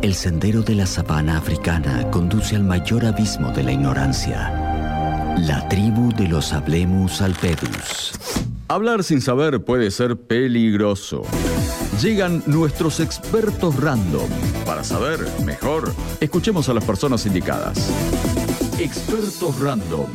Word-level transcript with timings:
El 0.00 0.14
sendero 0.14 0.62
de 0.62 0.76
la 0.76 0.86
sabana 0.86 1.38
africana 1.38 2.08
conduce 2.12 2.54
al 2.54 2.62
mayor 2.62 3.04
abismo 3.04 3.50
de 3.50 3.64
la 3.64 3.72
ignorancia. 3.72 5.34
La 5.38 5.68
tribu 5.68 6.12
de 6.14 6.28
los 6.28 6.52
Hablemus 6.52 7.20
alpedus. 7.20 8.12
Hablar 8.68 9.02
sin 9.02 9.20
saber 9.20 9.64
puede 9.64 9.90
ser 9.90 10.16
peligroso. 10.16 11.22
Llegan 12.00 12.44
nuestros 12.46 13.00
expertos 13.00 13.74
random. 13.74 14.28
Para 14.64 14.84
saber 14.84 15.18
mejor, 15.44 15.92
escuchemos 16.20 16.68
a 16.68 16.74
las 16.74 16.84
personas 16.84 17.26
indicadas. 17.26 17.90
Expertos 18.78 19.58
random. 19.58 20.06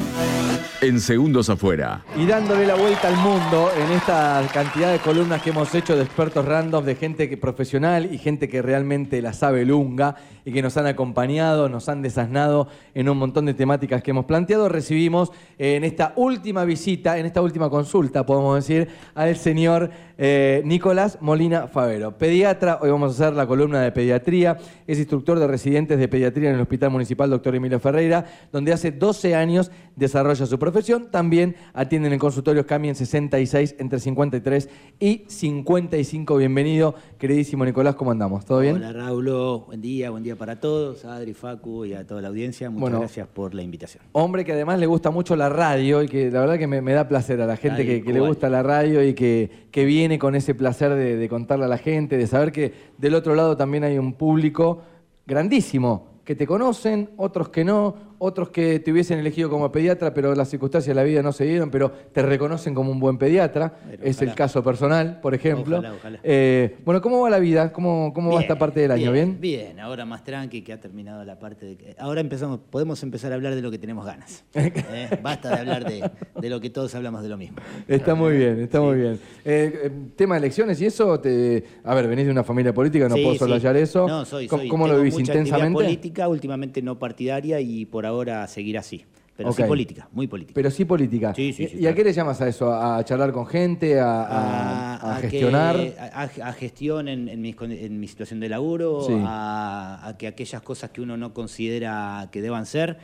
En 0.84 1.00
segundos 1.00 1.50
afuera. 1.50 2.04
Y 2.18 2.26
dándole 2.26 2.68
la 2.68 2.76
vuelta 2.76 3.08
al 3.08 3.16
mundo 3.16 3.70
en 3.74 3.90
esta 3.94 4.46
cantidad 4.54 4.92
de 4.92 5.00
columnas 5.00 5.42
que 5.42 5.52
hemos 5.52 5.74
hecho 5.74 5.96
de 5.96 6.04
expertos 6.04 6.44
random, 6.44 6.84
de 6.84 6.96
gente 6.96 7.30
que, 7.30 7.38
profesional 7.38 8.14
y 8.14 8.18
gente 8.18 8.50
que 8.50 8.62
realmente 8.62 9.22
la 9.22 9.32
sabe 9.32 9.64
lunga 9.64 10.18
y 10.44 10.52
que 10.52 10.62
nos 10.62 10.76
han 10.76 10.86
acompañado, 10.86 11.70
nos 11.70 11.88
han 11.88 12.02
desasnado 12.02 12.68
en 12.94 13.08
un 13.08 13.18
montón 13.18 13.46
de 13.46 13.54
temáticas 13.54 14.04
que 14.04 14.12
hemos 14.12 14.26
planteado, 14.26 14.68
recibimos 14.68 15.32
en 15.58 15.86
esta 15.86 16.12
última 16.18 16.66
visita, 16.66 17.18
en 17.18 17.28
esta 17.28 17.42
última 17.42 17.70
consulta, 17.70 18.26
podemos 18.26 18.56
decir, 18.58 18.90
al 19.16 19.38
señor 19.38 19.90
eh, 20.18 20.62
Nicolás 20.66 21.18
Molina 21.22 21.70
Favero, 21.70 22.18
pediatra. 22.18 22.80
Hoy 22.82 22.92
vamos 22.92 23.12
a 23.12 23.24
hacer 23.24 23.38
la 23.38 23.48
columna 23.48 23.82
de 23.82 23.94
pediatría. 23.94 24.58
Es 24.86 25.00
instructor 25.00 25.40
de 25.40 25.48
residentes 25.48 25.98
de 25.98 26.08
pediatría 26.10 26.50
en 26.50 26.56
el 26.56 26.62
Hospital 26.62 26.90
Municipal 26.92 27.30
Dr. 27.30 27.56
Emilio 27.56 27.80
Ferreira, 27.80 28.26
donde 28.52 28.74
hace 28.74 28.92
12 28.92 29.34
años 29.34 29.72
desarrolla 29.96 30.46
su 30.46 30.60
profesión. 30.60 30.73
También 31.12 31.56
atienden 31.74 32.14
en 32.14 32.20
consultorios 32.20 32.66
CAMI 32.66 32.90
en 32.90 32.96
66, 32.96 33.76
entre 33.78 34.00
53 34.00 34.70
y 35.00 35.24
55. 35.28 36.36
Bienvenido, 36.38 36.96
queridísimo 37.20 37.64
Nicolás, 37.64 37.94
¿cómo 37.94 38.10
andamos? 38.10 38.44
¿Todo 38.44 38.62
bien? 38.62 38.78
Hola 38.78 38.92
Raúl, 38.92 39.30
buen 39.68 39.82
día, 39.82 40.10
buen 40.10 40.24
día 40.24 40.36
para 40.36 40.60
todos, 40.60 41.06
a 41.06 41.16
Adri, 41.16 41.36
Facu 41.36 41.86
y 41.86 41.94
a 41.94 42.08
toda 42.08 42.22
la 42.22 42.30
audiencia. 42.30 42.72
Muchas 42.72 43.00
gracias 43.00 43.28
por 43.28 43.54
la 43.54 43.62
invitación. 43.62 44.04
Hombre 44.14 44.44
que 44.44 44.54
además 44.54 44.80
le 44.80 44.88
gusta 44.88 45.12
mucho 45.12 45.36
la 45.36 45.48
radio 45.48 46.02
y 46.02 46.08
que 46.08 46.32
la 46.32 46.40
verdad 46.40 46.58
que 46.58 46.66
me, 46.66 46.94
da 46.94 47.08
placer 47.08 47.40
a 47.40 47.46
la 47.46 47.56
gente 47.56 47.86
que, 47.86 48.12
le 48.12 48.20
gusta 48.20 48.50
la 48.50 48.64
radio 48.64 49.04
y 49.04 49.14
que, 49.14 49.68
que 49.70 49.86
viene 49.86 50.18
con 50.18 50.34
ese 50.34 50.56
placer 50.56 50.96
de, 50.96 51.18
de 51.18 51.30
contarle 51.30 51.66
a 51.66 51.68
la 51.68 51.78
gente, 51.78 52.18
de 52.18 52.26
saber 52.26 52.52
que 52.52 52.74
del 52.98 53.14
otro 53.14 53.36
lado 53.36 53.56
también 53.56 53.84
hay 53.84 54.00
un 54.00 54.14
público 54.14 54.82
grandísimo 55.28 56.14
que 56.24 56.36
te 56.36 56.48
conocen, 56.48 57.10
otros 57.18 57.50
que 57.50 57.66
no, 57.66 58.13
otros 58.26 58.52
que 58.52 58.80
te 58.80 58.90
hubiesen 58.90 59.20
elegido 59.20 59.50
como 59.50 59.70
pediatra, 59.70 60.14
pero 60.14 60.34
las 60.34 60.48
circunstancias 60.48 60.88
de 60.88 60.96
la 60.96 61.04
vida 61.04 61.22
no 61.22 61.34
se 61.34 61.44
dieron, 61.44 61.70
pero 61.70 61.92
te 61.92 62.22
reconocen 62.22 62.74
como 62.74 62.90
un 62.90 62.98
buen 62.98 63.18
pediatra. 63.18 63.74
es 64.02 64.22
el 64.22 64.34
caso 64.34 64.64
personal, 64.64 65.20
por 65.20 65.36
ejemplo. 65.36 65.84
Eh, 66.24 66.78
bueno, 66.86 67.02
¿cómo 67.02 67.20
va 67.20 67.30
la 67.30 67.40
vida? 67.40 67.74
¿Cómo, 67.74 68.14
cómo 68.14 68.32
va 68.32 68.40
esta 68.40 68.58
parte 68.58 68.80
del 68.80 68.92
año? 68.92 69.12
¿Bien? 69.12 69.38
Bien, 69.42 69.78
ahora 69.82 70.06
más 70.06 70.24
tranqui, 70.24 70.62
que 70.62 70.72
ha 70.72 70.80
terminado 70.80 71.26
la 71.26 71.38
parte 71.38 71.66
de... 71.66 71.96
Ahora 72.00 72.22
empezamos, 72.22 72.62
podemos 72.70 73.04
empezar 73.04 73.34
a 73.34 73.36
hablar 73.36 73.56
de 73.56 73.62
lo 73.62 73.70
que 73.70 73.78
tenemos 73.78 74.06
ganas. 74.06 74.46
Eh, 74.94 75.20
basta 75.22 75.50
de 75.50 75.56
hablar 75.62 75.86
de, 75.86 76.50
lo 76.50 76.60
que 76.60 76.70
todos 76.70 76.94
hablamos 76.96 77.24
de 77.24 77.30
lo 77.30 77.38
mismo. 77.38 77.58
Está 77.88 78.16
muy 78.16 78.38
bien, 78.38 78.60
está 78.60 78.80
muy 78.80 78.98
bien. 78.98 79.20
Eh, 79.44 79.92
tema 80.16 80.36
de 80.36 80.40
elecciones 80.40 80.80
y 80.82 80.86
eso, 80.86 81.20
te... 81.20 81.64
a 81.84 81.96
ver, 81.96 82.08
venís 82.08 82.26
de 82.26 82.32
una 82.32 82.44
familia 82.44 82.74
política, 82.74 83.10
no 83.10 83.16
puedo 83.16 83.36
soslayar 83.36 83.76
eso. 83.76 84.08
No, 84.08 84.24
soy, 84.26 84.48
soy. 84.48 84.68
¿Cómo, 84.68 84.88
lo 84.88 84.98
vivís 84.98 85.18
intensamente? 85.18 85.74
política, 85.74 86.28
últimamente 86.28 86.82
no 86.82 87.00
partidaria 87.00 87.60
y 87.60 87.86
por 87.86 88.06
ahora 88.06 88.13
ahora 88.14 88.48
seguir 88.48 88.78
así. 88.78 89.06
Pero 89.36 89.52
sí 89.52 89.64
política, 89.64 90.08
muy 90.12 90.28
política. 90.28 90.54
Pero 90.54 90.70
sí 90.70 90.86
política. 90.86 91.34
¿Y, 91.36 91.88
a 91.88 91.96
qué 91.96 92.04
le 92.04 92.14
llamas 92.14 92.40
a 92.42 92.48
eso? 92.48 92.72
¿A 92.72 93.04
charlar 93.04 93.32
con 93.32 93.48
gente? 93.48 94.00
¿A, 94.00 95.18
gestionar? 95.22 95.76
a, 96.14 96.54
gestión 96.54 97.08
en, 97.08 97.42
mi, 97.42 98.08
situación 98.08 98.40
de 98.40 98.50
laburo, 98.50 99.08
a, 99.26 100.16
que 100.20 100.28
aquellas 100.28 100.62
cosas 100.62 100.92
que 100.92 101.02
uno 101.02 101.18
no 101.18 101.34
considera 101.34 102.30
que 102.32 102.44
deban 102.44 102.68
ser, 102.68 102.98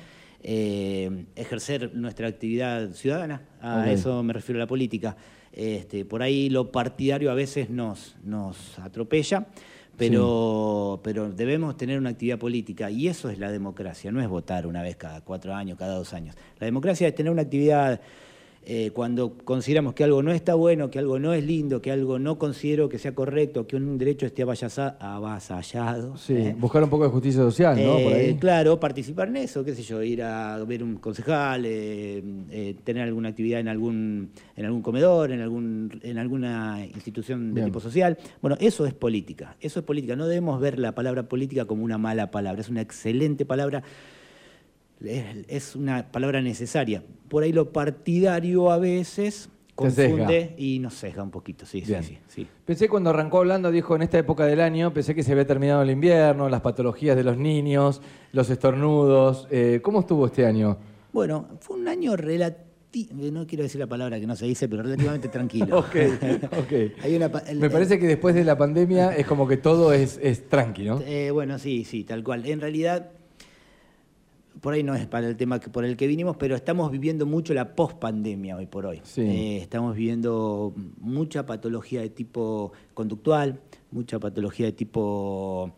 eh, 0.44 1.26
ejercer 1.36 1.96
nuestra 1.96 2.28
actividad 2.28 2.92
ciudadana. 2.92 3.42
A 3.60 3.92
eso 3.92 4.22
me 4.22 4.34
refiero 4.34 4.60
a 4.60 4.64
la 4.64 4.68
política. 4.68 5.18
Este, 5.52 6.06
por 6.06 6.22
ahí 6.22 6.50
lo 6.52 6.72
partidario 6.72 7.32
a 7.32 7.34
veces 7.34 7.72
nos, 7.72 8.16
nos 8.24 8.78
atropella 8.78 9.48
pero, 10.00 11.00
pero 11.04 11.30
debemos 11.30 11.76
tener 11.78 12.00
una 12.00 12.12
actividad 12.12 12.40
política 12.40 12.90
y 12.90 13.08
eso 13.08 13.30
es 13.30 13.38
la 13.38 13.52
democracia, 13.52 14.12
no 14.12 14.22
es 14.22 14.28
votar 14.28 14.66
una 14.66 14.82
vez 14.82 14.96
cada 14.96 15.22
cuatro 15.22 15.54
años, 15.54 15.78
cada 15.78 15.96
dos 15.96 16.14
años. 16.14 16.36
La 16.58 16.66
democracia 16.66 17.08
es 17.08 17.14
tener 17.14 17.32
una 17.32 17.42
actividad 17.42 18.00
eh, 18.72 18.92
cuando 18.92 19.34
consideramos 19.34 19.96
que 19.96 20.04
algo 20.04 20.22
no 20.22 20.32
está 20.32 20.54
bueno, 20.54 20.92
que 20.92 21.00
algo 21.00 21.18
no 21.18 21.34
es 21.34 21.44
lindo, 21.44 21.82
que 21.82 21.92
algo 21.92 22.20
no 22.20 22.38
considero 22.38 22.88
que 22.88 23.00
sea 23.00 23.16
correcto, 23.16 23.66
que 23.66 23.76
un 23.76 23.98
derecho 23.98 24.28
esté 24.28 24.44
avasallado. 24.44 26.16
Sí, 26.18 26.36
¿eh? 26.36 26.56
buscar 26.56 26.84
un 26.84 26.90
poco 26.92 27.06
de 27.06 27.10
justicia 27.10 27.42
social, 27.42 27.84
¿no? 27.84 27.98
Eh, 27.98 28.38
claro, 28.40 28.80
participar 28.80 29.30
en 29.30 29.38
eso, 29.38 29.66
qué 29.66 29.74
sé 29.74 29.82
yo, 29.82 30.04
ir 30.04 30.22
a 30.22 30.64
ver 30.66 30.84
un 30.84 30.98
concejal, 30.98 31.64
tener 31.64 33.02
alguna 33.02 33.30
actividad 33.30 33.60
en 33.60 33.70
algún, 33.70 34.30
en 34.56 34.66
algún 34.66 34.84
comedor, 34.84 35.32
en, 35.32 35.42
algún, 35.42 36.00
en 36.04 36.20
alguna 36.20 36.86
institución 36.86 37.56
de 37.56 37.64
tipo 37.64 37.80
social. 37.80 38.20
Bueno, 38.40 38.56
eso 38.60 38.86
es 38.86 38.94
política, 38.94 39.56
eso 39.62 39.80
es 39.80 39.86
política. 39.86 40.16
No 40.16 40.28
debemos 40.28 40.62
ver 40.62 40.78
la 40.78 40.94
palabra 40.94 41.24
política 41.24 41.66
como 41.66 41.84
una 41.84 41.98
mala 41.98 42.30
palabra, 42.30 42.62
es 42.62 42.70
una 42.70 42.82
excelente 42.82 43.48
palabra 43.48 43.82
es 45.02 45.76
una 45.76 46.12
palabra 46.12 46.42
necesaria. 46.42 47.04
Por 47.28 47.44
ahí 47.44 47.52
lo 47.52 47.72
partidario 47.72 48.72
a 48.72 48.78
veces 48.78 49.50
confunde 49.76 50.56
y 50.58 50.80
nos 50.80 50.96
sesga 50.96 51.24
un 51.24 51.32
poquito, 51.32 51.66
sí, 51.66 51.84
sí, 51.86 52.18
sí, 52.28 52.48
Pensé 52.66 52.90
cuando 52.90 53.12
arrancó 53.12 53.38
hablando, 53.38 53.72
dijo 53.72 53.96
en 53.96 54.02
esta 54.02 54.18
época 54.18 54.46
del 54.46 54.60
año, 54.60 54.94
pensé 54.94 55.16
que 55.16 55.24
se 55.24 55.32
había 55.32 55.48
terminado 55.48 55.82
el 55.84 55.90
invierno, 55.90 56.50
las 56.50 56.62
patologías 56.62 57.16
de 57.16 57.24
los 57.24 57.38
niños, 57.38 58.02
los 58.34 58.50
estornudos. 58.50 59.48
Eh, 59.52 59.80
¿Cómo 59.82 60.02
estuvo 60.02 60.26
este 60.26 60.46
año? 60.46 60.78
Bueno, 61.14 61.48
fue 61.62 61.78
un 61.78 61.88
año 61.88 62.18
relativo 62.18 62.70
no 63.32 63.46
quiero 63.46 63.64
decir 63.64 63.80
la 63.80 63.88
palabra 63.88 64.20
que 64.20 64.26
no 64.26 64.36
se 64.36 64.46
dice, 64.46 64.68
pero 64.68 64.84
relativamente 64.84 65.28
tranquilo. 65.30 65.80
ok, 65.80 65.96
ok. 66.58 67.54
Me 67.56 67.70
parece 67.70 68.00
que 68.00 68.08
después 68.08 68.34
de 68.34 68.44
la 68.44 68.58
pandemia 68.58 69.16
es 69.16 69.26
como 69.26 69.48
que 69.48 69.58
todo 69.58 69.94
es, 69.94 70.20
es 70.22 70.48
tranquilo. 70.50 71.02
Eh, 71.06 71.32
bueno, 71.32 71.60
sí, 71.60 71.84
sí, 71.84 72.04
tal 72.04 72.24
cual. 72.24 72.46
En 72.46 72.60
realidad, 72.60 73.12
por 74.62 74.74
ahí 74.74 74.84
no 74.84 74.96
es 74.96 75.06
para 75.08 75.28
el 75.28 75.38
tema 75.38 75.60
por 75.60 75.86
el 75.86 75.96
que 75.98 76.08
vinimos, 76.08 76.38
pero 76.38 76.56
estamos 76.56 76.92
viviendo 76.92 77.26
mucho 77.26 77.54
la 77.54 77.76
pospandemia 77.76 78.58
hoy 78.58 78.66
por 78.66 78.86
hoy. 78.86 79.02
Eh, 79.18 79.58
estamos 79.62 79.96
viviendo 79.96 80.74
mucha 81.00 81.46
patología 81.46 82.02
de 82.02 82.10
tipo 82.10 82.72
conductual, 82.94 83.60
mucha 83.92 84.20
patología 84.20 84.68
de 84.68 84.72
tipo 84.74 85.72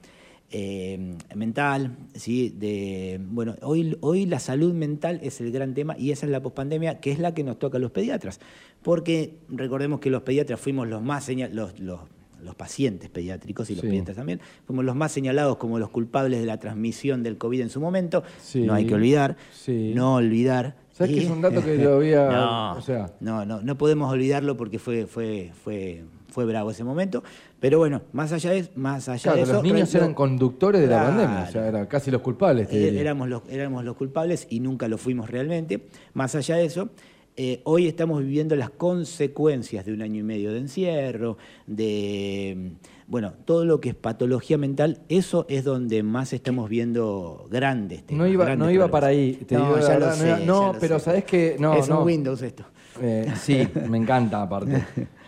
eh, 0.49 1.15
mental, 1.35 1.95
¿sí? 2.13 2.49
De, 2.49 3.19
bueno, 3.23 3.55
hoy, 3.61 3.97
hoy 4.01 4.25
la 4.25 4.39
salud 4.39 4.73
mental 4.73 5.19
es 5.23 5.41
el 5.41 5.51
gran 5.51 5.73
tema 5.73 5.95
y 5.97 6.11
esa 6.11 6.25
es 6.25 6.31
la 6.31 6.41
pospandemia, 6.41 6.99
que 6.99 7.11
es 7.11 7.19
la 7.19 7.33
que 7.33 7.43
nos 7.43 7.59
toca 7.59 7.77
a 7.77 7.81
los 7.81 7.91
pediatras. 7.91 8.39
Porque 8.81 9.35
recordemos 9.49 9.99
que 9.99 10.09
los 10.09 10.23
pediatras 10.23 10.59
fuimos 10.59 10.87
los 10.87 11.01
más 11.01 11.29
los, 11.29 11.79
los 11.79 11.99
los 12.43 12.55
pacientes 12.55 13.09
pediátricos 13.09 13.69
y 13.69 13.75
los 13.75 13.83
pediatras 13.83 14.17
también, 14.17 14.41
fuimos 14.65 14.85
los 14.85 14.95
más 14.95 15.11
señalados 15.11 15.57
como 15.57 15.79
los 15.79 15.89
culpables 15.89 16.39
de 16.39 16.45
la 16.45 16.59
transmisión 16.59 17.23
del 17.23 17.37
COVID 17.37 17.61
en 17.61 17.69
su 17.69 17.79
momento. 17.79 18.23
No 18.55 18.73
hay 18.73 18.85
que 18.85 18.95
olvidar, 18.95 19.37
no 19.67 20.15
olvidar. 20.15 20.75
¿Sabes 20.91 21.15
que 21.15 21.23
es 21.23 21.31
un 21.31 21.41
dato 21.41 21.63
que 21.63 21.77
lo 21.77 21.93
había... 21.95 22.29
no, 22.29 22.73
o 22.73 22.81
sea... 22.81 23.13
no, 23.21 23.45
no, 23.45 23.61
no 23.61 23.77
podemos 23.77 24.11
olvidarlo 24.11 24.57
porque 24.57 24.77
fue, 24.77 25.07
fue, 25.07 25.51
fue, 25.63 26.03
fue 26.27 26.45
bravo 26.45 26.71
ese 26.71 26.83
momento. 26.83 27.23
Pero 27.59 27.77
bueno, 27.77 28.01
más 28.11 28.31
allá 28.31 28.51
de, 28.51 28.69
más 28.75 29.07
allá 29.07 29.33
de 29.33 29.41
eso... 29.41 29.53
los 29.53 29.63
niños 29.63 29.93
eran 29.95 30.13
conductores 30.13 30.81
de 30.81 30.87
la 30.87 31.03
pandemia, 31.03 31.45
o 31.47 31.51
sea, 31.51 31.67
eran 31.67 31.85
casi 31.85 32.11
los 32.11 32.21
culpables. 32.21 32.67
Eh, 32.71 32.99
éramos, 32.99 33.29
los, 33.29 33.43
éramos 33.49 33.85
los 33.85 33.95
culpables 33.95 34.47
y 34.49 34.59
nunca 34.59 34.87
lo 34.87 34.97
fuimos 34.97 35.29
realmente. 35.29 35.87
Más 36.13 36.35
allá 36.35 36.57
de 36.57 36.65
eso, 36.65 36.89
eh, 37.37 37.61
hoy 37.63 37.87
estamos 37.87 38.21
viviendo 38.21 38.55
las 38.55 38.69
consecuencias 38.69 39.85
de 39.85 39.93
un 39.93 40.01
año 40.01 40.19
y 40.19 40.23
medio 40.23 40.51
de 40.51 40.59
encierro, 40.59 41.37
de 41.65 42.73
bueno, 43.07 43.33
todo 43.43 43.65
lo 43.65 43.81
que 43.81 43.89
es 43.89 43.95
patología 43.95 44.57
mental, 44.57 44.99
eso 45.09 45.45
es 45.49 45.65
donde 45.65 46.01
más 46.01 46.31
estamos 46.31 46.69
viendo 46.69 47.47
grandes 47.51 48.03
temas. 48.05 48.19
No 48.19 48.27
iba, 48.27 48.55
no 48.55 48.71
iba 48.71 48.87
para 48.89 49.07
ahí. 49.07 49.45
no, 49.49 49.79
ya 49.79 49.99
lo 49.99 50.13
sé, 50.13 50.45
no, 50.45 50.73
pero 50.79 50.97
sabes 50.97 51.25
que 51.25 51.57
no, 51.59 51.73
es 51.73 51.89
un 51.89 52.03
Windows 52.03 52.41
esto. 52.41 52.63
Eh, 53.01 53.33
sí, 53.35 53.67
me 53.89 53.97
encanta 53.97 54.41
aparte. 54.41 54.85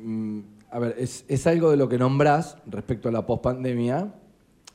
Mm, 0.00 0.40
a 0.70 0.78
ver, 0.78 0.94
es, 0.96 1.24
es, 1.26 1.44
algo 1.48 1.72
de 1.72 1.76
lo 1.76 1.88
que 1.88 1.98
nombrás 1.98 2.56
respecto 2.66 3.08
a 3.08 3.12
la 3.12 3.26
pospandemia 3.26 4.14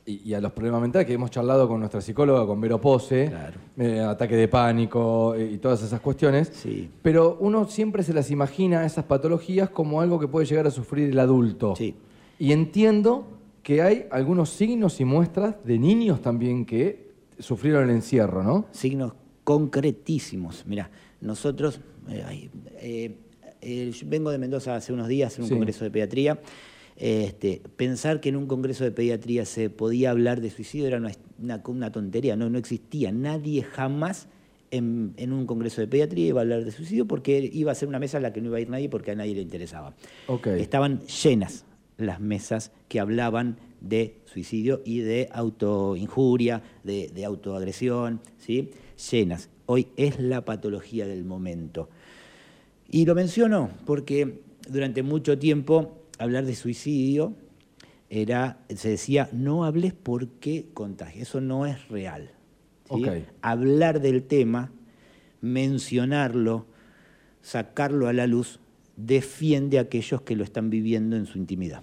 y, 0.06 0.34
a 0.34 0.40
los 0.40 0.52
problemas 0.52 0.82
mentales 0.82 1.06
que 1.06 1.14
hemos 1.14 1.30
charlado 1.30 1.66
con 1.66 1.80
nuestra 1.80 2.00
psicóloga, 2.00 2.46
con 2.46 2.60
Vero 2.60 2.80
Pose, 2.80 3.32
eh, 3.78 4.00
ataque 4.00 4.36
de 4.36 4.48
pánico 4.48 5.34
eh, 5.34 5.52
y 5.52 5.58
todas 5.58 5.82
esas 5.82 6.00
cuestiones. 6.00 6.50
Sí. 6.52 6.90
Pero 7.02 7.38
uno 7.40 7.66
siempre 7.66 8.02
se 8.02 8.12
las 8.12 8.30
imagina, 8.30 8.84
esas 8.84 9.04
patologías, 9.04 9.70
como 9.70 10.00
algo 10.00 10.18
que 10.20 10.28
puede 10.28 10.46
llegar 10.46 10.66
a 10.66 10.70
sufrir 10.70 11.10
el 11.10 11.18
adulto. 11.18 11.74
Sí. 11.76 11.94
Y 12.38 12.52
entiendo 12.52 13.26
que 13.62 13.80
hay 13.80 14.06
algunos 14.10 14.50
signos 14.50 15.00
y 15.00 15.04
muestras 15.04 15.56
de 15.64 15.78
niños 15.78 16.20
también 16.20 16.66
que 16.66 17.12
sufrieron 17.38 17.84
el 17.84 17.90
encierro, 17.96 18.42
¿no? 18.42 18.66
Signos 18.72 19.14
concretísimos. 19.42 20.64
Mira, 20.66 20.90
nosotros, 21.20 21.80
eh, 22.08 23.16
vengo 24.04 24.30
de 24.30 24.38
Mendoza 24.38 24.76
hace 24.76 24.92
unos 24.92 25.08
días 25.08 25.38
en 25.38 25.44
un 25.44 25.50
congreso 25.50 25.84
de 25.84 25.90
pediatría 25.90 26.38
Este, 26.96 27.60
pensar 27.76 28.20
que 28.20 28.28
en 28.28 28.36
un 28.36 28.46
congreso 28.46 28.84
de 28.84 28.92
pediatría 28.92 29.44
se 29.44 29.68
podía 29.68 30.10
hablar 30.10 30.40
de 30.40 30.50
suicidio 30.50 30.86
era 30.86 31.02
una, 31.66 31.92
tontería, 31.92 32.36
no, 32.36 32.48
no 32.50 32.58
existía. 32.58 33.10
Nadie 33.10 33.62
jamás 33.62 34.28
en, 34.70 35.14
un 35.32 35.46
congreso 35.46 35.80
de 35.80 35.88
pediatría 35.88 36.28
iba 36.28 36.40
a 36.40 36.42
hablar 36.42 36.64
de 36.64 36.70
suicidio 36.70 37.06
porque 37.06 37.50
iba 37.52 37.72
a 37.72 37.74
ser 37.74 37.88
una 37.88 37.98
mesa 37.98 38.18
a 38.18 38.20
la 38.20 38.32
que 38.32 38.40
no 38.40 38.48
iba 38.48 38.58
a 38.58 38.60
ir 38.60 38.70
nadie 38.70 38.88
porque 38.88 39.10
a 39.10 39.14
nadie 39.14 39.34
le 39.34 39.42
interesaba. 39.42 39.94
Estaban 40.56 41.00
llenas 41.06 41.64
las 41.96 42.20
mesas 42.20 42.72
que 42.88 43.00
hablaban 43.00 43.56
de 43.80 44.16
suicidio 44.24 44.82
y 44.84 45.00
de 45.00 45.28
autoinjuria, 45.32 46.62
de, 46.82 47.08
de 47.14 47.24
autoagresión, 47.24 48.20
¿sí? 48.38 48.70
llenas. 49.10 49.48
Hoy 49.66 49.88
es 49.96 50.18
la 50.18 50.44
patología 50.44 51.06
del 51.06 51.24
momento. 51.24 51.88
Y 52.90 53.06
lo 53.06 53.14
menciono 53.14 53.70
porque 53.84 54.40
durante 54.68 55.02
mucho 55.02 55.38
tiempo 55.38 56.03
hablar 56.24 56.44
de 56.44 56.54
suicidio 56.54 57.34
era, 58.10 58.58
se 58.74 58.90
decía, 58.90 59.28
no 59.32 59.64
hables 59.64 59.92
porque 59.92 60.66
contagia. 60.74 61.22
Eso 61.22 61.40
no 61.40 61.66
es 61.66 61.88
real. 61.88 62.30
Hablar 63.42 64.00
del 64.00 64.22
tema, 64.22 64.70
mencionarlo, 65.40 66.66
sacarlo 67.42 68.08
a 68.08 68.12
la 68.12 68.26
luz, 68.26 68.60
defiende 68.96 69.78
a 69.78 69.82
aquellos 69.82 70.22
que 70.22 70.36
lo 70.36 70.44
están 70.44 70.70
viviendo 70.70 71.16
en 71.16 71.26
su 71.26 71.38
intimidad. 71.38 71.82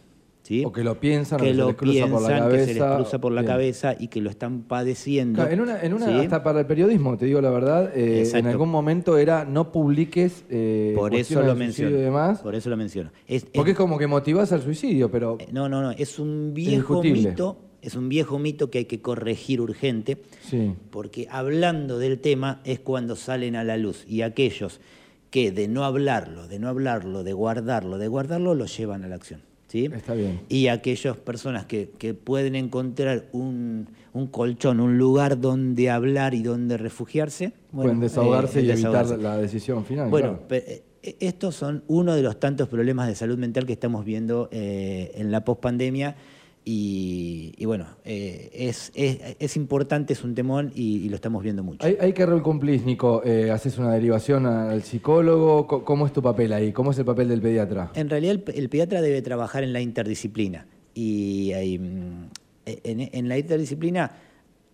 O 0.66 0.72
que 0.72 0.84
lo 0.84 1.00
piensan, 1.00 1.40
que 1.40 1.54
lo 1.54 1.76
piensan, 1.78 2.12
por 2.12 2.22
la 2.22 2.40
cabeza. 2.40 2.66
que 2.66 2.74
se 2.74 2.80
les 2.80 2.96
cruza 2.96 3.22
por 3.22 3.32
la 3.32 3.46
cabeza 3.46 3.96
y 3.98 4.08
que 4.08 4.22
lo 4.22 4.30
están 4.30 4.64
padeciendo. 4.64 5.48
en 5.48 5.62
una, 5.62 5.82
en 5.82 5.94
una 5.94 6.20
hasta 6.20 6.44
para 6.44 6.60
el 6.60 6.66
periodismo, 6.66 7.18
te 7.18 7.26
digo 7.26 7.42
la 7.42 7.52
verdad, 7.52 7.92
eh, 7.96 8.30
en 8.34 8.48
algún 8.48 8.70
momento 8.70 9.18
era 9.18 9.46
no 9.46 9.72
publiques 9.72 10.44
eh, 10.50 10.94
por 10.96 11.16
eso 11.16 11.42
lo 11.42 11.56
menciono, 11.56 11.98
y 11.98 12.02
demás. 12.02 12.42
Por 12.42 12.56
eso 12.56 12.70
lo 12.70 12.78
menciono. 12.78 13.12
Porque 13.54 13.72
es, 13.72 13.78
como 13.78 13.98
que 13.98 14.08
motivas 14.08 14.52
al 14.52 14.62
suicidio, 14.62 15.10
pero... 15.10 15.38
Eh, 15.40 15.48
no, 15.52 15.70
no, 15.70 15.82
no, 15.82 15.92
es 15.92 16.20
un 16.20 16.54
viejo 16.54 17.02
mito, 17.02 17.58
es 17.82 17.96
un 17.96 18.10
viejo 18.10 18.40
mito 18.40 18.70
que 18.70 18.80
hay 18.80 18.86
que 18.86 19.02
corregir 19.02 19.62
urgente, 19.62 20.22
sí. 20.42 20.74
porque 20.90 21.28
hablando 21.30 21.98
del 21.98 22.20
tema 22.20 22.62
es 22.66 22.80
cuando 22.80 23.16
salen 23.16 23.56
a 23.56 23.64
la 23.64 23.78
luz 23.78 24.06
y 24.08 24.22
aquellos 24.22 24.82
que 25.30 25.52
de 25.52 25.68
no 25.70 25.86
hablarlo, 25.86 26.48
de 26.48 26.60
no 26.60 26.68
hablarlo, 26.68 27.24
de 27.24 27.32
guardarlo, 27.32 27.98
de 27.98 28.08
guardarlo, 28.08 28.54
lo 28.54 28.66
llevan 28.66 29.06
a 29.06 29.08
la 29.08 29.16
acción. 29.16 29.51
Está 29.74 30.14
bien. 30.14 30.42
Y 30.50 30.68
aquellas 30.68 31.18
personas 31.18 31.66
que, 31.66 31.88
pueden 32.24 32.56
encontrar 32.56 33.26
un, 33.32 33.88
colchón, 34.32 34.80
un 34.80 34.98
lugar 34.98 35.40
donde 35.40 35.90
hablar 35.90 36.34
y 36.34 36.44
donde 36.44 36.78
refugiarse. 36.78 37.54
pueden 37.72 38.00
desahogarse 38.00 38.60
eh, 38.60 38.64
y 38.64 38.72
evitar 38.72 39.08
la 39.20 39.38
decisión 39.38 39.86
final. 39.86 40.10
Bueno, 40.10 40.40
eh, 40.50 40.84
estos 41.20 41.56
son 41.56 41.84
uno 41.88 42.16
de 42.16 42.22
los 42.22 42.40
tantos 42.40 42.68
problemas 42.68 43.08
de 43.08 43.16
salud 43.16 43.38
mental 43.38 43.66
que 43.66 43.74
estamos 43.74 44.06
viendo 44.06 44.50
eh, 44.52 45.12
en 45.16 45.32
la 45.32 45.44
pospandemia 45.44 46.16
y, 46.64 47.66
bueno, 47.66 47.88
eh, 48.06 48.52
es, 48.54 48.92
es, 48.94 49.58
importante, 49.58 50.14
es 50.14 50.24
un 50.24 50.36
temón 50.36 50.72
y, 50.76 51.10
lo 51.10 51.16
estamos 51.16 51.42
viendo 51.42 51.64
mucho. 51.64 51.86
¿Hay, 51.86 52.14
qué 52.14 52.26
rol 52.26 52.44
cumplís, 52.44 52.86
Nico? 52.86 53.24
Eh, 53.26 53.50
¿Haces 53.50 53.80
una 53.80 53.94
derivación 53.94 54.46
al 54.46 54.84
psicólogo? 54.84 55.68
¿Cómo 55.68 56.06
es 56.06 56.14
tu 56.14 56.22
papel 56.22 56.54
ahí? 56.54 56.72
¿Cómo 56.72 56.92
es 56.92 57.00
el 57.00 57.06
papel 57.06 57.30
del 57.30 57.42
pediatra? 57.42 57.92
En 57.96 58.10
realidad 58.10 58.40
el, 58.54 58.70
pediatra 58.70 59.02
debe 59.02 59.24
trabajar 59.24 59.64
en 59.64 59.74
la 59.74 59.82
interdisciplina. 59.82 60.68
Y 60.94 61.52
mm, 61.80 62.26
en, 62.66 63.28
la 63.28 63.38
interdisciplina 63.40 64.12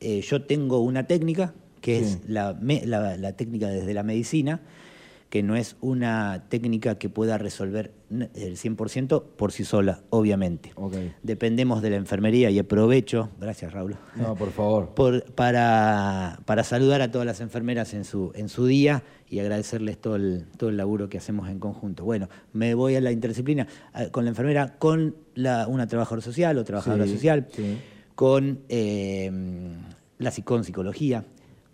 eh, 0.01 0.21
yo 0.21 0.43
tengo 0.43 0.79
una 0.79 1.07
técnica, 1.07 1.53
que 1.79 1.99
es 1.99 2.19
la, 2.27 2.57
la 2.61 3.31
técnica 3.33 3.69
desde 3.69 3.93
la 3.93 4.03
medicina, 4.03 4.59
que 5.29 5.43
no 5.43 5.55
es 5.55 5.75
una 5.81 6.45
técnica 6.49 6.97
que 6.97 7.09
pueda 7.09 7.37
resolver 7.37 7.91
el 8.09 8.57
100% 8.57 9.23
por 9.35 9.51
sí 9.51 9.65
sola, 9.65 10.01
obviamente. 10.09 10.71
Dependemos 11.21 11.81
de 11.81 11.89
la 11.89 11.97
enfermería 11.97 12.49
y 12.49 12.59
aprovecho, 12.59 13.29
gracias 13.39 13.73
Raúl. 13.73 13.97
No, 14.15 14.35
por 14.35 14.51
favor. 14.51 14.93
para, 15.35 16.39
para, 16.45 16.63
saludar 16.63 17.01
a 17.01 17.11
todas 17.11 17.27
las 17.27 17.41
enfermeras 17.41 17.93
en 17.93 18.05
su, 18.05 18.31
en 18.35 18.47
su 18.47 18.65
día 18.65 19.03
y 19.29 19.39
agradecerles 19.39 19.97
todo 19.97 20.15
el, 20.15 20.45
todo 20.57 20.69
el 20.69 20.77
laburo 20.77 21.09
que 21.09 21.17
hacemos 21.17 21.49
en 21.49 21.59
conjunto. 21.59 22.05
Bueno, 22.05 22.29
me 22.53 22.73
voy 22.73 22.95
a 22.95 23.01
la 23.01 23.11
interdisciplina 23.11 23.67
con 24.11 24.23
la 24.23 24.29
enfermera, 24.29 24.77
con 24.77 25.15
la, 25.35 25.67
una 25.67 25.87
trabajadora 25.87 26.21
social 26.21 26.57
o 26.57 26.63
trabajadora 26.63 27.05
social, 27.05 27.47
con 28.15 28.61
eh, 28.69 29.29
la 30.19 30.31
con 30.45 30.63
psicología, 30.63 31.25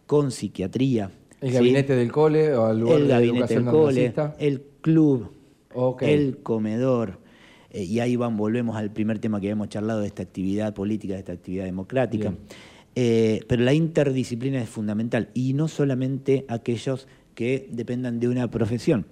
con 0.08 0.32
psiquiatría, 0.32 1.12
¿El 1.44 1.52
gabinete 1.52 1.96
del 1.96 2.10
cole 2.10 2.56
o 2.56 2.72
el 2.72 2.80
lugar 2.80 3.02
el 3.02 3.08
gabinete 3.10 3.56
del 3.56 3.66
cole, 3.66 4.14
el 4.40 4.62
club, 4.80 5.30
el 6.00 6.38
comedor. 6.38 7.20
Eh, 7.72 7.84
y 7.84 8.00
ahí 8.00 8.16
van, 8.16 8.38
volvemos 8.38 8.78
al 8.78 8.92
primer 8.92 9.20
tema 9.20 9.42
que 9.42 9.48
habíamos 9.48 9.68
charlado 9.68 10.00
de 10.00 10.08
esta 10.08 10.24
actividad 10.24 10.74
política, 10.74 11.16
de 11.16 11.20
esta 11.20 11.34
actividad 11.34 11.66
democrática. 11.66 12.34
Eh, 12.96 13.42
pero 13.48 13.64
la 13.64 13.74
interdisciplina 13.74 14.62
es 14.62 14.70
fundamental 14.70 15.30
y 15.34 15.54
no 15.54 15.68
solamente 15.68 16.46
aquellos 16.48 17.08
que 17.36 17.68
dependan 17.72 18.22
de 18.22 18.30
una 18.30 18.50
profesión. 18.50 19.06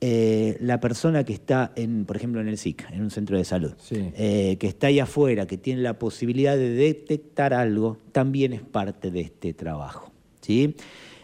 Eh, 0.00 0.56
la 0.60 0.80
persona 0.80 1.24
que 1.24 1.34
está, 1.34 1.72
en, 1.76 2.06
por 2.06 2.16
ejemplo, 2.16 2.40
en 2.40 2.48
el 2.48 2.56
SIC, 2.56 2.86
en 2.90 3.02
un 3.02 3.10
centro 3.10 3.36
de 3.36 3.44
salud, 3.44 3.72
que 3.92 4.58
está 4.62 4.86
ahí 4.86 4.98
afuera, 4.98 5.46
que 5.46 5.58
tiene 5.58 5.82
la 5.82 5.98
posibilidad 5.98 6.56
de 6.56 6.70
detectar 6.70 7.52
algo, 7.52 7.98
también 8.12 8.54
es 8.54 8.62
parte 8.62 9.10
de 9.10 9.20
este 9.20 9.52
trabajo. 9.52 10.10
¿sí? 10.40 10.74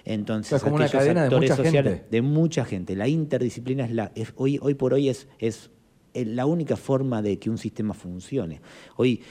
Entonces, 0.06 0.62
como 0.62 0.76
una 0.76 0.88
cadena 0.88 1.29
de 1.29 1.37
mucha 1.37 1.56
gente. 1.56 2.05
De 2.11 2.23
mucha 2.23 2.64
gente. 2.64 2.94
La 2.97 3.08
interdisciplina 3.08 3.85
es 3.85 3.91
la, 3.91 4.12
hoy, 4.37 4.58
hoy 4.62 4.75
por 4.75 4.94
hoy 4.94 5.08
es, 5.08 5.29
es 5.41 5.70
la 6.14 6.47
única 6.47 6.76
forma 6.76 7.20
de 7.23 7.38
que 7.38 7.50
un 7.50 7.58
sistema 7.58 7.93
funcione. 7.93 8.61
Hoy 8.97 9.23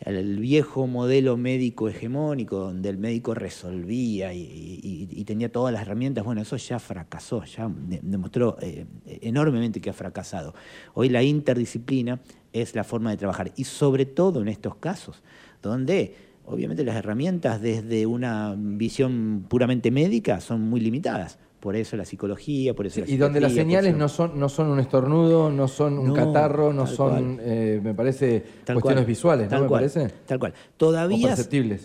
el 0.00 0.38
viejo 0.38 0.86
modelo 0.86 1.36
médico 1.36 1.88
hegemónico, 1.88 2.58
donde 2.58 2.88
el 2.88 2.98
médico 2.98 3.34
resolvía 3.34 4.32
y, 4.32 5.24
tenía 5.26 5.50
todas 5.50 5.72
las 5.72 5.82
herramientas, 5.82 6.24
bueno, 6.24 6.40
eso 6.40 6.56
ya 6.56 6.78
fracasó, 6.78 7.44
ya 7.44 7.70
demostró 8.02 8.56
eh, 8.60 8.86
enormemente 9.20 9.80
que 9.80 9.90
ha 9.90 9.92
fracasado. 9.92 10.54
Hoy 10.94 11.08
la 11.08 11.22
interdisciplina 11.22 12.20
es 12.52 12.74
la 12.74 12.84
forma 12.84 13.10
de 13.10 13.16
trabajar 13.16 13.52
y 13.56 13.64
sobre 13.64 14.06
todo 14.06 14.40
en 14.40 14.48
estos 14.48 14.76
casos, 14.76 15.22
donde 15.62 16.27
obviamente 16.50 16.84
las 16.84 16.96
herramientas 16.96 17.60
desde 17.60 18.06
una 18.06 18.54
visión 18.56 19.44
puramente 19.48 19.90
médica 19.90 20.40
son 20.40 20.62
muy 20.62 20.80
limitadas. 20.80 21.38
Por 21.60 21.74
eso 21.74 21.96
la 21.96 22.04
psicología, 22.04 22.72
por 22.72 22.86
eso 22.86 23.00
la 23.00 23.10
Y 23.10 23.16
donde 23.16 23.40
las 23.40 23.52
señales 23.52 23.96
no 23.96 24.08
son, 24.08 24.38
no 24.38 24.48
son 24.48 24.68
un 24.68 24.78
estornudo, 24.78 25.50
no 25.50 25.66
son 25.66 25.98
un 25.98 26.14
catarro, 26.14 26.72
no 26.72 26.86
son, 26.86 27.40
eh, 27.42 27.80
me 27.82 27.94
parece, 27.94 28.44
cuestiones 28.64 29.04
visuales, 29.04 29.50
¿no? 29.50 29.62
me 29.62 29.68
parece. 29.68 30.06
Tal 30.24 30.38
cual. 30.38 30.54
Todavía, 30.76 31.34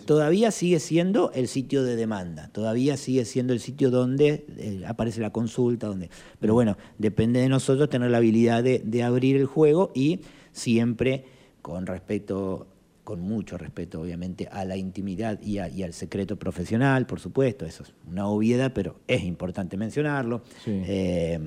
todavía 0.06 0.52
sigue 0.52 0.78
siendo 0.78 1.32
el 1.32 1.48
sitio 1.48 1.82
de 1.82 1.96
demanda, 1.96 2.50
todavía 2.52 2.96
sigue 2.96 3.24
siendo 3.24 3.52
el 3.52 3.58
sitio 3.58 3.90
donde 3.90 4.46
eh, 4.56 4.84
aparece 4.86 5.20
la 5.20 5.30
consulta, 5.30 5.88
donde. 5.88 6.08
Pero 6.38 6.54
bueno, 6.54 6.76
depende 6.98 7.40
de 7.40 7.48
nosotros 7.48 7.88
tener 7.88 8.12
la 8.12 8.18
habilidad 8.18 8.62
de, 8.62 8.78
de 8.78 9.02
abrir 9.02 9.34
el 9.34 9.46
juego 9.46 9.90
y 9.92 10.20
siempre 10.52 11.24
con 11.62 11.86
respecto 11.86 12.68
con 13.04 13.20
mucho 13.20 13.58
respeto, 13.58 14.00
obviamente, 14.00 14.48
a 14.50 14.64
la 14.64 14.76
intimidad 14.76 15.40
y, 15.42 15.58
al 15.58 15.92
secreto 15.92 16.36
profesional, 16.36 17.06
por 17.06 17.20
supuesto, 17.20 17.66
eso 17.66 17.82
es 17.82 17.94
una 18.10 18.26
obviedad, 18.26 18.72
pero 18.74 18.96
es 19.06 19.22
importante 19.22 19.76
mencionarlo. 19.76 20.42
Eh, 20.66 21.38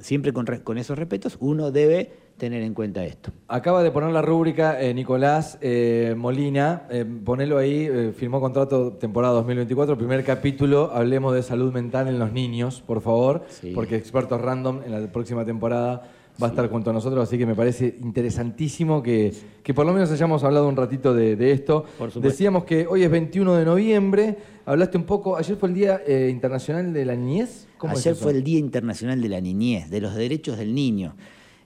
siempre 0.00 0.32
con, 0.32 0.78
esos 0.78 0.98
respetos, 0.98 1.36
uno 1.38 1.70
debe 1.70 2.30
tener 2.38 2.62
en 2.62 2.72
cuenta 2.72 3.04
esto. 3.04 3.30
Acaba 3.48 3.82
de 3.82 3.90
poner 3.90 4.10
la 4.12 4.22
rúbrica 4.22 4.80
eh, 4.80 4.94
Nicolás 4.94 5.58
eh, 5.60 6.14
Molina, 6.16 6.88
ponelo 7.26 7.58
ahí, 7.58 8.12
firmó 8.16 8.40
contrato 8.40 8.94
temporada 8.94 9.34
2024, 9.34 9.98
primer 9.98 10.24
capítulo, 10.24 10.90
hablemos 10.94 11.34
de 11.34 11.42
salud 11.42 11.74
mental 11.74 12.08
en 12.08 12.18
los 12.18 12.32
niños, 12.32 12.80
por 12.80 13.02
favor, 13.02 13.44
porque 13.74 13.96
expertos 13.96 14.40
random 14.40 14.80
en 14.86 14.92
la 14.92 15.12
próxima 15.12 15.44
temporada 15.44 16.10
va 16.40 16.46
a 16.46 16.50
estar 16.50 16.68
junto 16.70 16.90
a 16.90 16.92
nosotros, 16.92 17.28
así 17.28 17.38
que 17.38 17.46
me 17.46 17.54
parece 17.54 17.96
interesantísimo 18.02 19.02
que, 19.02 19.32
por 19.74 19.86
lo 19.86 19.92
menos 19.92 20.10
hayamos 20.10 20.42
hablado 20.44 20.68
un 20.68 20.76
ratito 20.76 21.14
de, 21.14 21.52
esto. 21.52 21.84
Decíamos 22.16 22.64
que 22.64 22.86
hoy 22.86 23.02
es 23.02 23.10
21 23.10 23.54
de 23.56 23.64
noviembre, 23.64 24.36
hablaste 24.64 24.98
un 24.98 25.04
poco, 25.04 25.36
ayer 25.36 25.56
fue 25.56 25.68
el 25.68 25.74
Día 25.74 26.02
eh, 26.06 26.28
Internacional 26.30 26.92
de 26.92 27.04
la 27.04 27.16
Niñez. 27.16 27.66
ayer 27.82 28.14
fue 28.14 28.32
el 28.32 28.42
Día 28.42 28.58
Internacional 28.58 29.20
de 29.20 29.28
la 29.28 29.40
Niñez, 29.40 29.90
de 29.90 30.00
los 30.00 30.14
derechos 30.14 30.58
del 30.58 30.74
niño. 30.74 31.14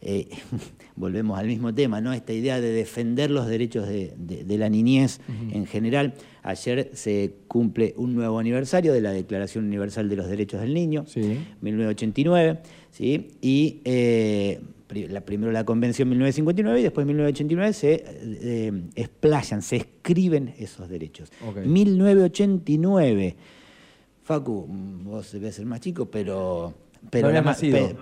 Eh, 0.00 0.28
volvemos 0.96 1.38
al 1.38 1.46
mismo 1.46 1.74
tema, 1.74 2.00
¿no? 2.00 2.12
Esta 2.12 2.32
idea 2.32 2.60
de 2.60 2.70
defender 2.70 3.30
los 3.30 3.46
derechos 3.46 3.88
de, 3.88 4.44
la 4.58 4.68
niñez 4.68 5.20
en 5.50 5.66
general. 5.66 6.14
Ayer 6.46 6.90
se 6.92 7.36
cumple 7.48 7.94
un 7.96 8.14
nuevo 8.14 8.38
aniversario 8.38 8.92
de 8.92 9.00
la 9.00 9.12
Declaración 9.12 9.64
Universal 9.64 10.10
de 10.10 10.16
los 10.16 10.28
Derechos 10.28 10.60
del 10.60 10.74
Niño, 10.74 11.06
1989, 11.62 12.60
¿sí? 12.90 13.30
y 13.40 13.80
eh, 13.86 14.60
la, 15.08 15.22
primero 15.22 15.52
la 15.52 15.64
Convención 15.64 16.06
1959 16.10 16.80
y 16.80 16.82
después 16.82 17.06
1989 17.06 17.72
se 17.72 18.04
eh, 18.06 18.70
explayan, 18.94 19.62
se 19.62 19.76
escriben 19.76 20.54
esos 20.58 20.86
derechos. 20.86 21.32
1989, 21.64 23.36
Facu, 24.22 24.66
vos 24.68 25.32
debes 25.32 25.54
ser 25.54 25.64
más 25.64 25.80
chico, 25.80 26.10
pero 26.10 26.74
pero, 27.10 27.28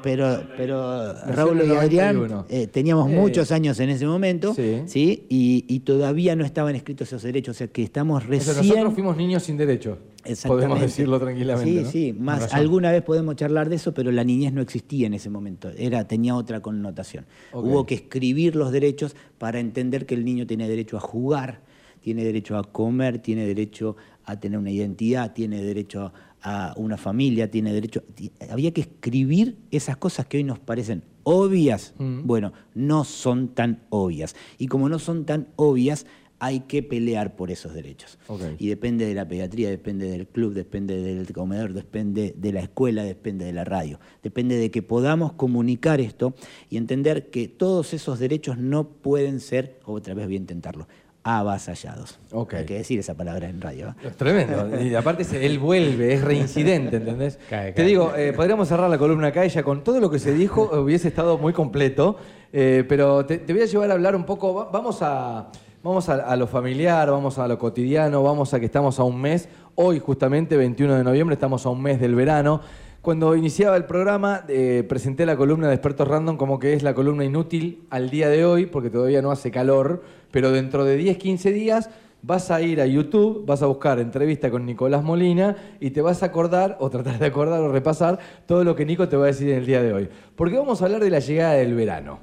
pero, 0.02 0.42
pero 0.56 1.14
Raúl 1.26 1.62
y 1.66 1.70
Adrián 1.70 2.44
eh, 2.48 2.66
teníamos 2.66 3.08
muchos 3.08 3.52
años 3.52 3.78
en 3.80 3.90
ese 3.90 4.06
momento, 4.06 4.54
sí. 4.54 5.26
Y, 5.28 5.80
todavía 5.80 6.36
no 6.36 6.44
estaban 6.44 6.76
escritos 6.76 7.08
esos 7.08 7.22
derechos, 7.22 7.56
o 7.56 7.58
sea 7.58 7.66
que 7.66 7.82
estamos 7.82 8.24
recién... 8.24 8.56
nosotros 8.56 8.94
fuimos 8.94 9.16
niños 9.16 9.42
sin 9.42 9.56
derecho. 9.56 9.98
Podemos 10.46 10.80
decirlo 10.80 11.18
tranquilamente. 11.18 11.84
Sí, 11.86 11.90
sí, 11.90 12.12
más 12.12 12.54
alguna 12.54 12.92
vez 12.92 13.02
podemos 13.02 13.34
charlar 13.34 13.68
de 13.68 13.76
eso, 13.76 13.92
pero 13.92 14.12
la 14.12 14.22
niñez 14.22 14.52
no 14.52 14.62
existía 14.62 15.08
en 15.08 15.14
ese 15.14 15.28
momento, 15.28 15.70
era, 15.76 16.06
tenía 16.06 16.36
otra 16.36 16.60
connotación. 16.60 17.26
Hubo 17.52 17.84
que 17.86 17.96
escribir 17.96 18.54
los 18.54 18.70
derechos 18.70 19.16
para 19.38 19.58
entender 19.58 20.06
que 20.06 20.14
el 20.14 20.24
niño 20.24 20.46
tiene 20.46 20.68
derecho 20.68 20.96
a 20.96 21.00
jugar, 21.00 21.60
tiene 22.00 22.24
derecho 22.24 22.56
a 22.56 22.64
comer, 22.64 23.18
tiene 23.18 23.46
derecho 23.46 23.96
a 24.24 24.38
tener 24.38 24.58
una 24.58 24.70
identidad, 24.70 25.32
tiene 25.32 25.62
derecho 25.62 26.06
a 26.06 26.12
a 26.42 26.74
una 26.76 26.96
familia, 26.96 27.50
tiene 27.50 27.72
derecho. 27.72 28.02
Había 28.50 28.72
que 28.72 28.82
escribir 28.82 29.56
esas 29.70 29.96
cosas 29.96 30.26
que 30.26 30.38
hoy 30.38 30.44
nos 30.44 30.58
parecen 30.58 31.04
obvias. 31.22 31.94
Mm. 31.98 32.26
Bueno, 32.26 32.52
no 32.74 33.04
son 33.04 33.48
tan 33.48 33.82
obvias. 33.90 34.34
Y 34.58 34.66
como 34.66 34.88
no 34.88 34.98
son 34.98 35.24
tan 35.24 35.48
obvias, 35.56 36.06
hay 36.42 36.60
que 36.60 36.82
pelear 36.82 37.36
por 37.36 37.52
esos 37.52 37.72
derechos. 37.72 38.18
Y 38.58 38.66
depende 38.66 39.06
de 39.06 39.14
la 39.14 39.28
pediatría, 39.28 39.70
depende 39.70 40.10
del 40.10 40.26
club, 40.26 40.54
depende 40.54 41.00
del 41.00 41.32
comedor, 41.32 41.72
depende 41.72 42.34
de 42.36 42.52
la 42.52 42.58
escuela, 42.58 43.04
depende 43.04 43.44
de 43.44 43.52
la 43.52 43.62
radio. 43.62 44.00
Depende 44.24 44.56
de 44.56 44.72
que 44.72 44.82
podamos 44.82 45.34
comunicar 45.34 46.00
esto 46.00 46.34
y 46.68 46.78
entender 46.78 47.30
que 47.30 47.46
todos 47.46 47.94
esos 47.94 48.18
derechos 48.18 48.58
no 48.58 48.88
pueden 48.88 49.38
ser, 49.38 49.78
otra 49.84 50.14
vez 50.14 50.26
voy 50.26 50.34
a 50.34 50.38
intentarlo, 50.38 50.88
avasallados. 51.24 52.18
Hay 52.52 52.64
que 52.64 52.74
decir 52.74 52.98
esa 52.98 53.14
palabra 53.14 53.48
en 53.48 53.60
radio. 53.60 53.94
Es 54.04 54.16
tremendo. 54.16 54.80
Y 54.82 54.94
aparte 54.94 55.24
él 55.44 55.58
vuelve, 55.58 56.14
es 56.14 56.22
reincidente, 56.22 56.96
¿entendés? 56.96 57.38
Te 57.48 57.84
digo, 57.84 58.12
eh, 58.16 58.32
podríamos 58.32 58.68
cerrar 58.68 58.90
la 58.90 58.98
columna 58.98 59.28
acá, 59.28 59.44
ella 59.44 59.62
con 59.62 59.84
todo 59.84 60.00
lo 60.00 60.10
que 60.10 60.18
se 60.18 60.32
dijo 60.32 60.70
hubiese 60.82 61.08
estado 61.08 61.38
muy 61.38 61.52
completo, 61.52 62.16
eh, 62.52 62.84
pero 62.88 63.24
te, 63.24 63.38
voy 63.48 63.62
a 63.62 63.66
llevar 63.66 63.90
a 63.90 63.94
hablar 63.94 64.16
un 64.16 64.24
poco, 64.24 64.68
vamos 64.72 64.98
a... 65.02 65.50
Vamos 65.84 66.08
a, 66.08 66.36
lo 66.36 66.46
familiar, 66.46 67.10
vamos 67.10 67.40
a 67.40 67.48
lo 67.48 67.58
cotidiano, 67.58 68.22
vamos 68.22 68.54
a 68.54 68.60
que 68.60 68.66
estamos 68.66 69.00
a 69.00 69.02
un 69.02 69.20
mes. 69.20 69.48
Hoy, 69.74 69.98
justamente, 69.98 70.56
21 70.56 70.94
de 70.94 71.02
noviembre, 71.02 71.34
estamos 71.34 71.66
a 71.66 71.70
un 71.70 71.82
mes 71.82 71.98
del 71.98 72.14
verano. 72.14 72.60
Cuando 73.02 73.34
iniciaba 73.34 73.76
el 73.76 73.84
programa, 73.84 74.44
eh, 74.46 74.84
presenté 74.88 75.26
la 75.26 75.36
columna 75.36 75.66
de 75.66 75.74
Expertos 75.74 76.06
Random 76.06 76.36
como 76.36 76.60
que 76.60 76.74
es 76.74 76.84
la 76.84 76.94
columna 76.94 77.24
inútil 77.24 77.82
al 77.90 78.10
día 78.10 78.28
de 78.28 78.44
hoy, 78.44 78.66
porque 78.66 78.90
todavía 78.90 79.20
no 79.20 79.32
hace 79.32 79.50
calor, 79.50 80.04
pero 80.30 80.52
dentro 80.52 80.84
de 80.84 80.96
10, 80.96 81.18
15 81.18 81.50
días 81.50 81.90
vas 82.22 82.52
a 82.52 82.62
ir 82.62 82.80
a 82.80 82.86
YouTube, 82.86 83.44
vas 83.44 83.60
a 83.60 83.66
buscar 83.66 83.98
entrevista 83.98 84.52
con 84.52 84.64
Nicolás 84.64 85.02
Molina 85.02 85.56
y 85.80 85.90
te 85.90 86.00
vas 86.00 86.22
a 86.22 86.26
acordar, 86.26 86.76
o 86.78 86.90
tratar 86.90 87.18
de 87.18 87.26
acordar 87.26 87.60
o 87.60 87.72
repasar, 87.72 88.20
todo 88.46 88.62
lo 88.62 88.76
que 88.76 88.86
Nico 88.86 89.08
te 89.08 89.16
va 89.16 89.24
a 89.24 89.26
decir 89.26 89.48
en 89.48 89.58
el 89.58 89.66
día 89.66 89.82
de 89.82 89.92
hoy. 89.92 90.08
Porque 90.36 90.56
vamos 90.56 90.80
a 90.80 90.84
hablar 90.84 91.02
de 91.02 91.10
la 91.10 91.18
llegada 91.18 91.54
del 91.54 91.74
verano. 91.74 92.20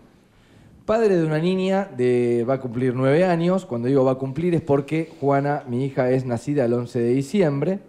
Padre 0.85 1.17
de 1.17 1.25
una 1.25 1.39
niña 1.39 1.89
de 1.97 2.45
va 2.49 2.53
a 2.53 2.59
cumplir 2.61 2.95
nueve 2.95 3.25
años, 3.25 3.65
cuando 3.65 3.89
digo 3.89 4.05
va 4.05 4.13
a 4.13 4.15
cumplir 4.15 4.55
es 4.55 4.61
porque 4.61 5.11
Juana, 5.19 5.65
mi 5.67 5.83
hija, 5.83 6.09
es 6.09 6.25
nacida 6.25 6.63
el 6.63 6.71
11 6.71 6.99
de 6.99 7.09
diciembre. 7.09 7.79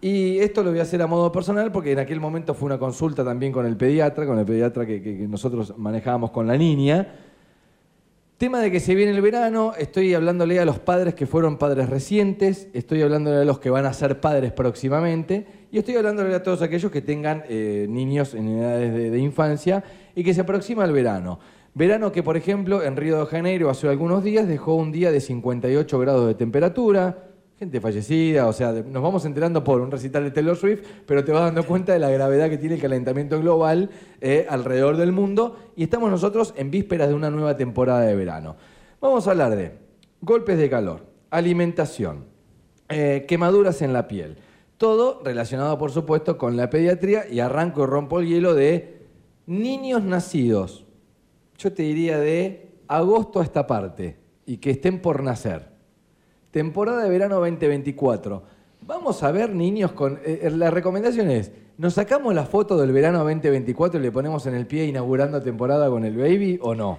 Y 0.00 0.38
esto 0.38 0.62
lo 0.62 0.70
voy 0.70 0.80
a 0.80 0.82
hacer 0.82 1.00
a 1.00 1.06
modo 1.06 1.32
personal 1.32 1.72
porque 1.72 1.92
en 1.92 1.98
aquel 1.98 2.20
momento 2.20 2.54
fue 2.54 2.66
una 2.66 2.78
consulta 2.78 3.24
también 3.24 3.52
con 3.52 3.64
el 3.64 3.76
pediatra, 3.76 4.26
con 4.26 4.38
el 4.38 4.44
pediatra 4.44 4.84
que, 4.84 5.26
nosotros 5.28 5.76
manejábamos 5.78 6.30
con 6.30 6.46
la 6.46 6.56
niña. 6.56 7.14
Tema 8.36 8.60
de 8.60 8.70
que 8.70 8.80
se 8.80 8.94
viene 8.94 9.12
el 9.12 9.22
verano, 9.22 9.72
estoy 9.78 10.12
hablándole 10.12 10.60
a 10.60 10.66
los 10.66 10.78
padres 10.78 11.14
que 11.14 11.26
fueron 11.26 11.56
padres 11.56 11.88
recientes, 11.88 12.68
estoy 12.74 13.00
hablándole 13.00 13.38
a 13.38 13.44
los 13.46 13.58
que 13.58 13.70
van 13.70 13.86
a 13.86 13.94
ser 13.94 14.20
padres 14.20 14.52
próximamente 14.52 15.46
y 15.72 15.78
estoy 15.78 15.96
hablándole 15.96 16.34
a 16.34 16.42
todos 16.42 16.60
aquellos 16.60 16.92
que 16.92 17.00
tengan 17.00 17.44
eh, 17.48 17.86
niños 17.88 18.34
en 18.34 18.48
edades 18.48 18.92
de, 18.92 19.10
de 19.10 19.18
infancia 19.18 19.82
y 20.14 20.22
que 20.22 20.34
se 20.34 20.42
aproxima 20.42 20.84
el 20.84 20.92
verano. 20.92 21.38
Verano 21.72 22.12
que, 22.12 22.22
por 22.22 22.36
ejemplo, 22.36 22.82
en 22.82 22.96
Río 22.96 23.18
de 23.20 23.26
Janeiro 23.26 23.70
hace 23.70 23.88
algunos 23.88 24.22
días 24.22 24.46
dejó 24.46 24.74
un 24.74 24.92
día 24.92 25.10
de 25.10 25.20
58 25.22 25.98
grados 25.98 26.26
de 26.26 26.34
temperatura, 26.34 27.35
gente 27.58 27.80
fallecida, 27.80 28.46
o 28.46 28.52
sea, 28.52 28.70
nos 28.72 29.02
vamos 29.02 29.24
enterando 29.24 29.64
por 29.64 29.80
un 29.80 29.90
recital 29.90 30.24
de 30.24 30.30
Taylor 30.30 30.56
Swift, 30.56 30.80
pero 31.06 31.24
te 31.24 31.32
vas 31.32 31.42
dando 31.42 31.64
cuenta 31.64 31.94
de 31.94 31.98
la 31.98 32.10
gravedad 32.10 32.50
que 32.50 32.58
tiene 32.58 32.74
el 32.74 32.82
calentamiento 32.82 33.40
global 33.40 33.88
eh, 34.20 34.46
alrededor 34.50 34.98
del 34.98 35.12
mundo 35.12 35.56
y 35.74 35.84
estamos 35.84 36.10
nosotros 36.10 36.52
en 36.58 36.70
vísperas 36.70 37.08
de 37.08 37.14
una 37.14 37.30
nueva 37.30 37.56
temporada 37.56 38.02
de 38.02 38.14
verano. 38.14 38.56
Vamos 39.00 39.26
a 39.26 39.30
hablar 39.30 39.56
de 39.56 39.72
golpes 40.20 40.58
de 40.58 40.68
calor, 40.68 41.06
alimentación, 41.30 42.26
eh, 42.90 43.24
quemaduras 43.26 43.80
en 43.80 43.94
la 43.94 44.06
piel, 44.06 44.36
todo 44.76 45.22
relacionado 45.24 45.78
por 45.78 45.90
supuesto 45.90 46.36
con 46.36 46.58
la 46.58 46.68
pediatría 46.68 47.26
y 47.26 47.40
arranco 47.40 47.84
y 47.84 47.86
rompo 47.86 48.20
el 48.20 48.28
hielo 48.28 48.54
de 48.54 49.06
niños 49.46 50.02
nacidos, 50.02 50.84
yo 51.56 51.72
te 51.72 51.84
diría 51.84 52.18
de 52.18 52.68
agosto 52.86 53.40
a 53.40 53.44
esta 53.44 53.66
parte 53.66 54.18
y 54.44 54.58
que 54.58 54.72
estén 54.72 55.00
por 55.00 55.22
nacer 55.22 55.75
temporada 56.56 57.02
de 57.02 57.10
verano 57.10 57.34
2024. 57.34 58.42
Vamos 58.86 59.22
a 59.22 59.30
ver 59.30 59.54
niños 59.54 59.92
con... 59.92 60.14
Eh, 60.24 60.40
eh, 60.44 60.50
la 60.50 60.70
recomendación 60.70 61.30
es, 61.30 61.52
¿nos 61.76 61.92
sacamos 61.92 62.34
la 62.34 62.46
foto 62.46 62.78
del 62.78 62.92
verano 62.92 63.18
2024 63.18 64.00
y 64.00 64.02
le 64.02 64.10
ponemos 64.10 64.46
en 64.46 64.54
el 64.54 64.66
pie 64.66 64.86
inaugurando 64.86 65.42
temporada 65.42 65.90
con 65.90 66.06
el 66.06 66.16
baby 66.16 66.58
o 66.62 66.74
no? 66.74 66.98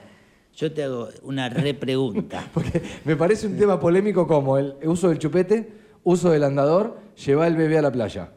Yo 0.55 0.71
te 0.71 0.83
hago 0.83 1.09
una 1.23 1.49
repregunta. 1.49 2.47
Porque 2.53 2.83
me 3.03 3.15
parece 3.15 3.47
un 3.47 3.57
tema 3.57 3.79
polémico 3.79 4.27
como 4.27 4.59
el 4.59 4.75
uso 4.83 5.09
del 5.09 5.17
chupete, 5.17 5.73
uso 6.03 6.29
del 6.29 6.43
andador, 6.43 6.95
llevar 7.25 7.47
el 7.47 7.55
bebé 7.55 7.79
a 7.79 7.81
la 7.81 7.91
playa. 7.91 8.29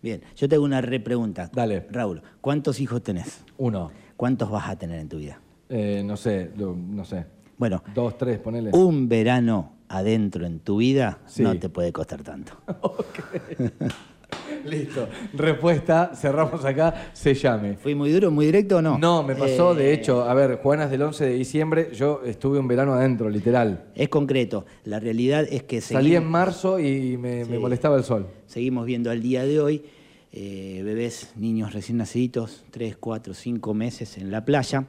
Bien, 0.00 0.22
yo 0.36 0.48
te 0.48 0.54
hago 0.54 0.64
una 0.64 0.80
repregunta. 0.80 1.50
Dale. 1.52 1.88
Raúl, 1.90 2.22
¿cuántos 2.40 2.78
hijos 2.78 3.02
tenés? 3.02 3.42
Uno. 3.58 3.90
¿Cuántos 4.16 4.48
vas 4.48 4.68
a 4.68 4.78
tener 4.78 5.00
en 5.00 5.08
tu 5.08 5.16
vida? 5.16 5.40
Eh, 5.68 6.04
no 6.06 6.16
sé, 6.16 6.52
no 6.56 7.04
sé. 7.04 7.26
Bueno. 7.58 7.82
Dos, 7.92 8.16
tres, 8.16 8.38
ponele. 8.38 8.70
Un 8.72 9.08
verano 9.08 9.81
adentro 9.92 10.46
en 10.46 10.60
tu 10.60 10.78
vida, 10.78 11.20
no 11.38 11.58
te 11.58 11.68
puede 11.68 11.92
costar 11.92 12.22
tanto. 12.22 12.54
Listo. 14.64 15.08
Respuesta, 15.34 16.12
cerramos 16.14 16.64
acá, 16.64 17.10
se 17.12 17.34
llame. 17.34 17.76
¿Fui 17.76 17.94
muy 17.94 18.10
duro, 18.12 18.30
muy 18.30 18.46
directo 18.46 18.76
o 18.78 18.82
no? 18.82 18.98
No, 18.98 19.22
me 19.22 19.34
pasó, 19.34 19.74
de 19.74 19.90
eh, 19.90 19.94
hecho, 19.94 20.22
a 20.22 20.34
ver, 20.34 20.58
Juanas 20.62 20.90
del 20.90 21.02
11 21.02 21.24
de 21.26 21.32
diciembre, 21.34 21.90
yo 21.94 22.22
estuve 22.24 22.58
un 22.58 22.68
verano 22.68 22.94
adentro, 22.94 23.28
literal. 23.28 23.86
Es 23.94 24.08
concreto. 24.08 24.64
La 24.84 25.00
realidad 25.00 25.46
es 25.50 25.64
que... 25.64 25.80
Salí 25.80 26.14
en 26.14 26.24
marzo 26.24 26.78
y 26.78 27.16
me, 27.16 27.44
molestaba 27.44 27.96
el 27.96 28.04
sol. 28.04 28.28
Seguimos 28.46 28.86
viendo 28.86 29.10
al 29.10 29.20
día 29.20 29.44
de 29.44 29.60
hoy 29.60 29.84
eh, 30.32 30.80
bebés, 30.84 31.32
niños 31.36 31.72
recién 31.72 31.98
nacidos, 31.98 32.64
3, 32.70 32.96
4, 32.98 33.34
5 33.34 33.74
meses 33.74 34.16
en 34.16 34.30
la 34.30 34.44
playa, 34.44 34.86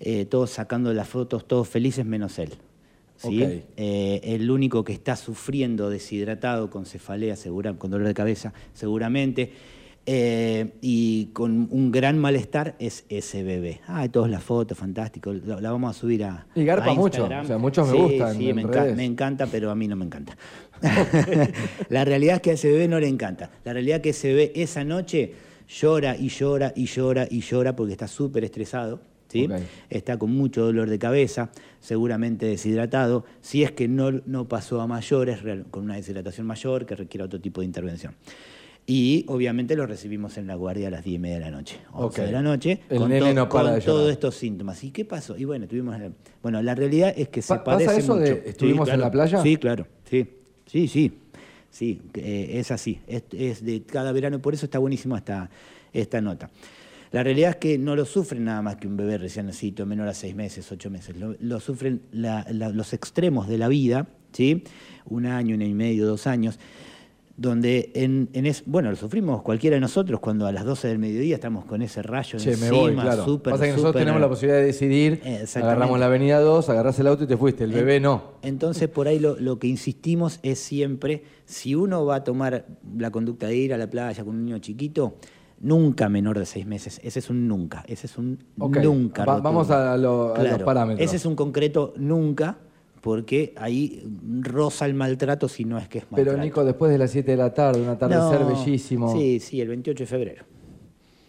eh, 0.00 0.24
todos 0.24 0.50
sacando 0.50 0.92
las 0.92 1.08
fotos, 1.08 1.46
todos 1.46 1.68
felices 1.68 2.04
menos 2.04 2.38
él. 2.38 2.54
Eh, 3.30 4.20
el 4.22 4.50
único 4.50 4.84
que 4.84 4.92
está 4.92 5.16
sufriendo 5.16 5.90
deshidratado 5.90 6.70
con 6.70 6.86
cefalea, 6.86 7.36
con 7.78 7.90
dolor 7.90 8.06
de 8.06 8.14
cabeza, 8.14 8.52
seguramente, 8.72 9.52
eh, 10.06 10.72
y 10.82 11.26
con 11.32 11.66
un 11.70 11.90
gran 11.90 12.18
malestar 12.18 12.74
es 12.78 13.06
ese 13.08 13.42
bebé. 13.42 13.80
Ah, 13.86 14.06
todas 14.08 14.30
las 14.30 14.42
fotos, 14.42 14.76
fantástico, 14.76 15.32
la, 15.32 15.70
vamos 15.72 15.96
a 15.96 15.98
subir 15.98 16.24
a. 16.24 16.46
Y 16.54 16.64
garpa 16.64 16.92
mucho, 16.92 17.24
o 17.24 17.28
sea, 17.28 17.58
muchos 17.58 17.88
me 17.88 17.98
gustan. 17.98 18.36
Sí, 18.36 18.52
me, 18.52 18.64
me, 18.64 19.04
encanta, 19.04 19.46
pero 19.46 19.70
a 19.70 19.74
mí 19.74 19.88
no 19.88 19.96
me 19.96 20.04
encanta. 20.04 20.36
la 21.88 22.04
realidad 22.04 22.36
es 22.36 22.42
que 22.42 22.50
a 22.50 22.54
ese 22.54 22.70
bebé 22.70 22.88
no 22.88 23.00
le 23.00 23.08
encanta. 23.08 23.50
La 23.64 23.72
realidad 23.72 23.96
es 23.96 24.02
que 24.02 24.10
ese 24.10 24.28
bebé 24.28 24.52
esa 24.56 24.84
noche 24.84 25.32
llora 25.66 26.16
y 26.16 26.28
llora 26.28 26.72
y 26.76 26.84
llora 26.84 27.26
y 27.30 27.40
llora 27.40 27.74
porque 27.74 27.92
está 27.92 28.06
súper 28.06 28.44
estresado 28.44 29.13
Está 29.90 30.18
con 30.18 30.32
mucho 30.32 30.64
dolor 30.64 30.88
de 30.88 30.98
cabeza, 30.98 31.50
seguramente 31.80 32.46
deshidratado, 32.46 33.24
si 33.40 33.62
es 33.62 33.72
que 33.72 33.88
no, 33.88 34.10
no 34.26 34.48
pasó 34.48 34.80
a 34.80 34.86
mayores, 34.86 35.40
con 35.70 35.84
una 35.84 35.96
deshidratación 35.96 36.46
mayor 36.46 36.86
que 36.86 36.96
requiere 36.96 37.24
otro 37.24 37.40
tipo 37.40 37.60
de 37.60 37.66
intervención. 37.66 38.14
Y 38.86 39.24
obviamente 39.28 39.76
lo 39.76 39.86
recibimos 39.86 40.36
en 40.36 40.46
la 40.46 40.56
guardia 40.56 40.88
a 40.88 40.90
las 40.90 41.04
10 41.04 41.16
y 41.16 41.18
media 41.18 41.36
de 41.36 41.40
la 41.40 41.50
noche, 41.50 41.78
11 41.92 42.22
de 42.26 42.32
la 42.32 42.42
noche, 42.42 42.80
con, 42.88 43.80
todos 43.80 44.12
estos 44.12 44.34
síntomas. 44.34 44.84
¿Y 44.84 44.90
qué 44.90 45.06
pasó? 45.06 45.38
Y 45.38 45.44
bueno, 45.44 45.66
tuvimos. 45.66 45.96
Bueno, 46.42 46.60
la 46.60 46.74
realidad 46.74 47.14
es 47.16 47.28
que 47.28 47.40
se 47.40 47.56
parece 47.60 47.98
eso 47.98 48.14
mucho. 48.14 48.32
¿Estuvimos 48.44 48.88
en 48.90 49.00
la 49.00 49.10
playa? 49.10 49.42
Sí, 49.42 49.56
claro. 49.56 49.86
Sí, 50.10 50.28
sí, 50.66 50.88
sí. 50.88 51.18
Sí, 51.70 52.00
eh, 52.14 52.50
es 52.60 52.70
así. 52.70 53.00
Es, 53.08 53.24
es, 53.32 53.64
de 53.64 53.82
cada 53.82 54.12
verano, 54.12 54.38
por 54.38 54.54
eso 54.54 54.66
está 54.66 54.78
buenísimo 54.78 55.16
esta, 55.16 55.50
esta 55.92 56.20
nota. 56.20 56.50
La 57.14 57.22
realidad 57.22 57.50
es 57.50 57.56
que 57.58 57.78
no 57.78 57.94
lo 57.94 58.06
sufren 58.06 58.42
nada 58.42 58.60
más 58.60 58.74
que 58.74 58.88
un 58.88 58.96
bebé 58.96 59.18
recién 59.18 59.46
nacido, 59.46 59.86
menor 59.86 60.08
a 60.08 60.14
seis 60.14 60.34
meses, 60.34 60.72
ocho 60.72 60.90
meses. 60.90 61.14
Lo, 61.16 61.60
sufren 61.60 62.02
los 62.10 62.92
extremos 62.92 63.46
de 63.46 63.56
la 63.56 63.68
vida, 63.68 64.08
¿sí? 64.32 64.64
Un 65.04 65.26
año, 65.26 65.54
un 65.54 65.62
año 65.62 65.70
y 65.70 65.74
medio, 65.74 66.08
dos 66.08 66.26
años 66.26 66.58
donde 67.36 67.92
en, 67.94 68.28
es, 68.32 68.64
bueno, 68.66 68.90
lo 68.90 68.96
sufrimos 68.96 69.42
cualquiera 69.42 69.74
de 69.74 69.80
nosotros 69.80 70.18
cuando 70.18 70.46
a 70.46 70.52
las 70.52 70.64
12 70.64 70.88
del 70.88 70.98
mediodía 70.98 71.36
estamos 71.36 71.64
con 71.66 71.82
ese 71.82 72.02
rayo 72.02 72.36
che, 72.38 72.50
encima, 72.50 72.70
me 72.70 72.76
voy, 72.76 72.92
claro. 72.94 73.42
Pasa 73.42 73.64
que 73.64 73.70
nosotros 73.70 73.94
tenemos 73.94 74.20
la 74.20 74.28
posibilidad 74.28 74.58
de 74.58 74.66
decidir, 74.66 75.20
agarramos 75.54 75.98
la 76.00 76.06
avenida 76.06 76.40
2, 76.40 76.68
agarrás 76.68 76.98
el 76.98 77.06
auto 77.06 77.24
y 77.24 77.26
te 77.28 77.36
fuiste, 77.36 77.62
el 77.62 77.72
bebé 77.72 78.00
no. 78.00 78.34
Entonces 78.42 78.88
por 78.88 79.06
ahí 79.06 79.20
lo, 79.20 79.38
lo, 79.38 79.60
que 79.60 79.68
insistimos 79.68 80.40
es 80.42 80.58
siempre, 80.58 81.22
si 81.44 81.76
uno 81.76 82.04
va 82.04 82.16
a 82.16 82.24
tomar 82.24 82.66
la 82.98 83.12
conducta 83.12 83.46
de 83.46 83.56
ir 83.56 83.72
a 83.72 83.78
la 83.78 83.88
playa 83.88 84.24
con 84.24 84.34
un 84.34 84.44
niño 84.44 84.58
chiquito, 84.58 85.16
nunca 85.64 86.08
menor 86.08 86.38
de 86.38 86.46
seis 86.46 86.66
meses. 86.66 87.00
Ese 87.02 87.18
es 87.18 87.30
un 87.30 87.48
nunca. 87.48 87.84
Ese 87.88 88.06
es 88.06 88.18
un 88.18 88.38
nunca. 88.56 89.24
vamos 89.24 89.70
a, 89.70 89.96
los 89.96 90.38
parámetros. 90.62 91.04
Ese 91.04 91.16
es 91.16 91.26
un 91.26 91.34
concreto 91.34 91.94
nunca, 91.96 92.58
porque 93.00 93.54
ahí 93.56 94.06
roza 94.40 94.86
el 94.86 94.94
maltrato 94.94 95.48
si 95.48 95.64
no 95.64 95.78
es 95.78 95.88
que 95.88 95.98
es 95.98 96.04
maltrato. 96.04 96.30
Pero 96.30 96.42
Nico, 96.42 96.64
después 96.64 96.92
de 96.92 96.98
las 96.98 97.10
7 97.10 97.30
de 97.30 97.36
la 97.36 97.52
tarde, 97.52 97.80
un 97.80 97.88
atardecer 97.88 98.44
bellísimo. 98.46 99.12
Sí, 99.12 99.40
sí, 99.40 99.60
el 99.60 99.68
28 99.68 100.04
de 100.04 100.06
febrero. 100.06 100.44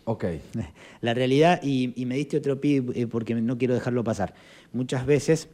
Ok. 0.06 0.26
La 1.02 1.14
realidad, 1.14 1.62
y, 1.64 1.94
me 2.06 2.16
diste 2.16 2.38
otro 2.38 2.60
pie 2.62 2.84
eh, 2.94 3.08
porque 3.08 3.36
no 3.36 3.58
quiero 3.58 3.74
dejarlo 3.74 4.04
pasar. 4.04 4.34
Muchas 4.74 5.06
veces 5.06 5.50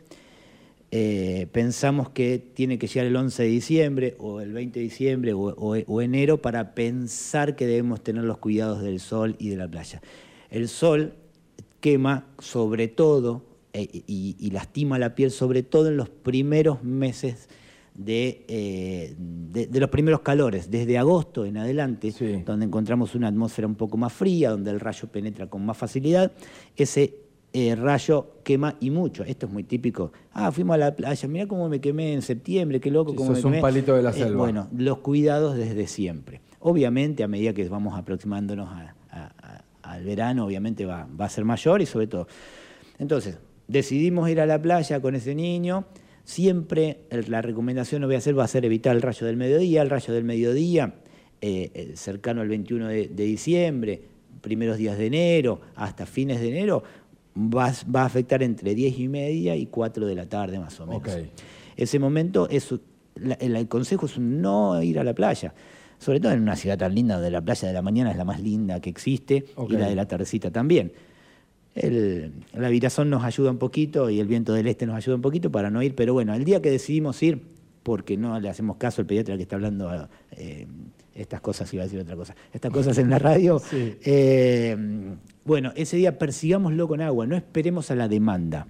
eh, 0.94 1.48
pensamos 1.54 2.10
que 2.10 2.38
tiene 2.38 2.78
que 2.78 2.88
llegar 2.88 3.08
el 3.08 3.16
11 3.16 3.44
de 3.44 3.50
diciembre 3.50 4.16
o 4.20 4.42
el 4.42 4.52
20 4.52 4.78
de 4.78 4.84
diciembre 4.84 5.32
o, 5.34 6.02
enero 6.02 6.42
para 6.42 6.76
pensar 6.76 7.56
que 7.56 7.66
debemos 7.66 8.04
tener 8.04 8.26
los 8.26 8.40
cuidados 8.40 8.82
del 8.84 9.00
sol 9.00 9.38
y 9.40 9.48
de 9.50 9.56
la 9.56 9.70
playa. 9.70 10.02
El 10.50 10.68
sol 10.68 11.14
quema 11.80 12.28
sobre 12.40 12.90
todo 12.90 13.46
eh, 13.72 13.88
y, 14.06 14.52
lastima 14.52 15.00
la 15.00 15.16
piel 15.16 15.32
sobre 15.32 15.64
todo 15.64 15.88
en 15.88 15.96
los 15.96 16.10
primeros 16.10 16.84
meses 16.84 17.48
eh, 18.06 19.16
de, 19.18 19.68
de, 19.68 19.80
los 19.80 19.90
primeros 19.90 20.20
calores, 20.22 20.70
desde 20.70 20.98
agosto 20.98 21.46
en 21.46 21.56
adelante, 21.56 22.14
donde 22.46 22.66
encontramos 22.66 23.16
una 23.16 23.30
atmósfera 23.30 23.66
un 23.66 23.76
poco 23.76 23.96
más 23.96 24.12
fría, 24.12 24.50
donde 24.50 24.72
el 24.72 24.82
rayo 24.82 25.08
penetra 25.08 25.48
con 25.48 25.66
más 25.66 25.78
facilidad, 25.78 26.34
ese 26.76 27.16
eh, 27.54 27.76
rayo 27.76 28.36
quema 28.44 28.76
y 28.80 28.90
mucho. 28.90 29.24
Esto 29.24 29.46
es 29.46 29.52
muy 29.52 29.64
típico. 29.64 30.12
Ah, 30.34 30.52
fuimos 30.52 30.76
a 30.76 30.78
la 30.78 30.96
playa, 30.96 31.28
mira 31.28 31.48
cómo 31.48 31.70
me 31.70 31.82
quemé 31.82 32.14
en 32.14 32.22
septiembre, 32.22 32.80
qué 32.80 32.92
loco. 32.92 33.16
cómo 33.16 33.32
me 33.32 33.58
un 33.58 33.62
palito 33.62 33.96
de 33.96 34.04
la 34.04 34.12
eh, 34.12 34.14
selva. 34.14 34.38
bueno, 34.38 34.68
los 34.76 35.00
cuidados 35.00 35.58
desde 35.58 35.88
siempre. 35.88 36.42
Obviamente, 36.60 37.24
a 37.24 37.28
medida 37.28 37.54
que 37.54 37.68
vamos 37.68 37.98
aproximándonos 37.98 38.70
al 39.82 40.04
verano, 40.04 40.46
obviamente 40.46 40.86
va, 40.86 41.08
va 41.20 41.26
a 41.26 41.30
ser 41.30 41.44
mayor 41.44 41.82
y 41.82 41.86
sobre 41.86 42.08
todo. 42.08 42.28
Entonces, 43.00 43.38
decidimos 43.68 44.30
ir 44.30 44.40
a 44.42 44.46
la 44.46 44.62
playa 44.62 45.02
con 45.02 45.16
ese 45.16 45.34
niño. 45.34 45.86
Siempre 46.24 47.00
la 47.28 47.42
recomendación, 47.42 48.02
no 48.02 48.08
voy 48.08 48.16
a 48.16 48.20
hacer, 48.20 48.38
va 48.38 48.44
a 48.44 48.48
ser 48.48 48.66
evitar 48.66 48.96
el 48.96 49.02
rayo 49.02 49.26
del 49.26 49.38
mediodía. 49.38 49.82
El 49.82 49.90
rayo 49.90 50.14
del 50.14 50.24
mediodía, 50.24 50.94
eh, 51.42 51.94
cercano 51.96 52.42
al 52.42 52.50
21 52.50 52.88
de, 52.88 53.08
diciembre, 53.08 54.02
primeros 54.42 54.78
días 54.78 54.98
de 54.98 55.08
enero, 55.08 55.62
hasta 55.76 56.06
fines 56.06 56.40
de 56.40 56.50
enero, 56.50 56.84
va, 57.36 57.68
a 57.68 58.06
afectar 58.06 58.44
entre 58.44 58.76
10 58.76 59.00
y 59.00 59.08
media 59.08 59.56
y 59.56 59.68
4 59.68 60.06
de 60.06 60.16
la 60.16 60.26
tarde 60.28 60.60
más 60.60 60.80
o 60.80 60.86
menos. 60.86 61.04
Ese 61.78 62.00
momento, 62.00 62.50
es, 62.50 62.74
el, 63.40 63.68
consejo 63.68 64.06
es 64.06 64.20
no 64.20 64.82
ir 64.82 65.00
a 65.00 65.04
la 65.04 65.14
playa, 65.14 65.54
sobre 65.98 66.20
todo 66.20 66.32
en 66.34 66.42
una 66.42 66.56
ciudad 66.56 66.78
tan 66.78 66.94
linda 66.94 67.16
donde 67.16 67.32
la 67.32 67.42
playa 67.42 67.68
de 67.68 67.74
la 67.74 67.82
mañana 67.82 68.12
es 68.12 68.18
la 68.18 68.26
más 68.26 68.42
linda 68.42 68.80
que 68.80 68.90
existe 68.90 69.46
y 69.70 69.74
la 69.74 69.88
de 69.88 69.96
la 69.96 70.08
tardecita 70.08 70.52
también. 70.52 70.92
El, 71.74 72.34
la 72.54 72.68
virazón 72.68 73.10
nos 73.10 73.24
ayuda 73.24 73.50
un 73.50 73.58
poquito 73.58 74.10
y 74.10 74.20
el 74.20 74.28
viento 74.28 74.52
del 74.54 74.68
este 74.68 74.86
nos 74.86 74.96
ayuda 74.96 75.16
un 75.16 75.22
poquito 75.22 75.52
para 75.52 75.70
no 75.70 75.82
ir, 75.82 75.96
pero 75.96 76.14
bueno, 76.14 76.34
el 76.34 76.44
día 76.44 76.62
que 76.62 76.70
decidimos 76.70 77.22
ir, 77.24 77.42
porque 77.84 78.18
no 78.18 78.38
le 78.40 78.50
hacemos 78.50 78.76
caso 78.76 79.02
al 79.02 79.08
pediatra 79.08 79.38
que 79.38 79.44
está 79.44 79.56
hablando 79.56 80.10
eh, 80.32 80.68
estas 81.16 81.40
cosas, 81.40 81.74
iba 81.74 81.84
a 81.84 81.86
decir 81.86 82.00
otra 82.00 82.16
cosa, 82.16 82.36
estas 82.54 82.72
cosas 82.72 82.98
en 82.98 83.10
la 83.10 83.20
radio, 83.20 83.62
eh, 83.72 84.76
bueno, 85.46 85.72
ese 85.76 85.98
día 85.98 86.20
persigámoslo 86.20 86.88
con 86.88 87.02
agua, 87.02 87.26
no 87.26 87.36
esperemos 87.36 87.92
a 87.92 87.96
la 87.96 88.08
demanda. 88.08 88.68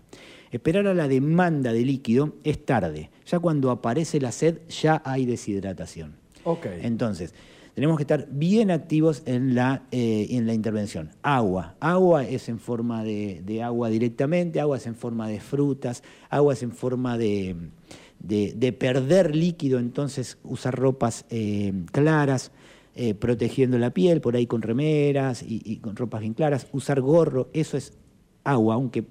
Esperar 0.52 0.88
a 0.88 0.94
la 0.94 1.08
demanda 1.08 1.72
de 1.72 1.86
líquido 1.86 2.34
es 2.44 2.66
tarde. 2.66 3.10
Ya 3.26 3.40
cuando 3.40 3.72
aparece 3.72 4.20
la 4.20 4.32
sed, 4.32 4.60
ya 4.70 5.02
hay 5.06 5.26
deshidratación. 5.26 6.16
Okay. 6.44 6.80
Entonces, 6.84 7.34
tenemos 7.74 7.96
que 7.98 8.04
estar 8.04 8.28
bien 8.30 8.70
activos 8.70 9.24
en 9.26 9.56
la, 9.56 9.84
eh, 9.92 10.28
en 10.32 10.46
la 10.46 10.54
intervención. 10.54 11.12
Agua. 11.22 11.76
Agua 11.80 12.26
es 12.26 12.50
en 12.50 12.60
forma 12.60 13.04
de, 13.04 13.62
agua 13.64 13.90
directamente, 13.90 14.60
agua 14.60 14.78
es 14.78 14.88
en 14.88 14.96
forma 14.96 15.30
de 15.30 15.40
frutas, 15.40 16.04
agua 16.30 16.54
es 16.54 16.64
en 16.64 16.72
forma 16.74 17.18
de, 17.18 17.56
de, 18.20 18.74
perder 18.74 19.36
líquido, 19.36 19.80
entonces 19.80 20.38
usar 20.44 20.76
ropas 20.76 21.26
eh, 21.30 21.74
claras. 21.92 22.52
Eh, 22.94 23.14
protegiendo 23.14 23.78
la 23.78 23.92
piel, 23.92 24.20
por 24.20 24.36
ahí 24.36 24.48
con 24.48 24.62
remeras 24.62 25.46
y, 25.48 25.78
con 25.78 25.96
ropas 25.96 26.20
bien 26.20 26.34
claras, 26.34 26.68
usar 26.74 27.00
gorro, 27.00 27.50
eso 27.54 27.78
es 27.78 27.94
agua, 28.44 28.76
aunque 28.76 29.06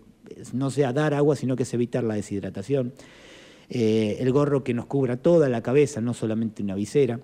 no 0.52 0.70
sea 0.70 0.92
dar 0.92 1.14
agua, 1.14 1.34
sino 1.34 1.56
que 1.56 1.62
es 1.62 1.72
evitar 1.72 2.04
la 2.04 2.14
deshidratación. 2.14 2.92
Eh, 3.70 4.18
el 4.20 4.32
gorro 4.32 4.64
que 4.64 4.74
nos 4.74 4.84
cubra 4.84 5.16
toda 5.16 5.48
la 5.48 5.62
cabeza, 5.62 6.02
no 6.02 6.12
solamente 6.12 6.62
una 6.62 6.74
visera, 6.74 7.20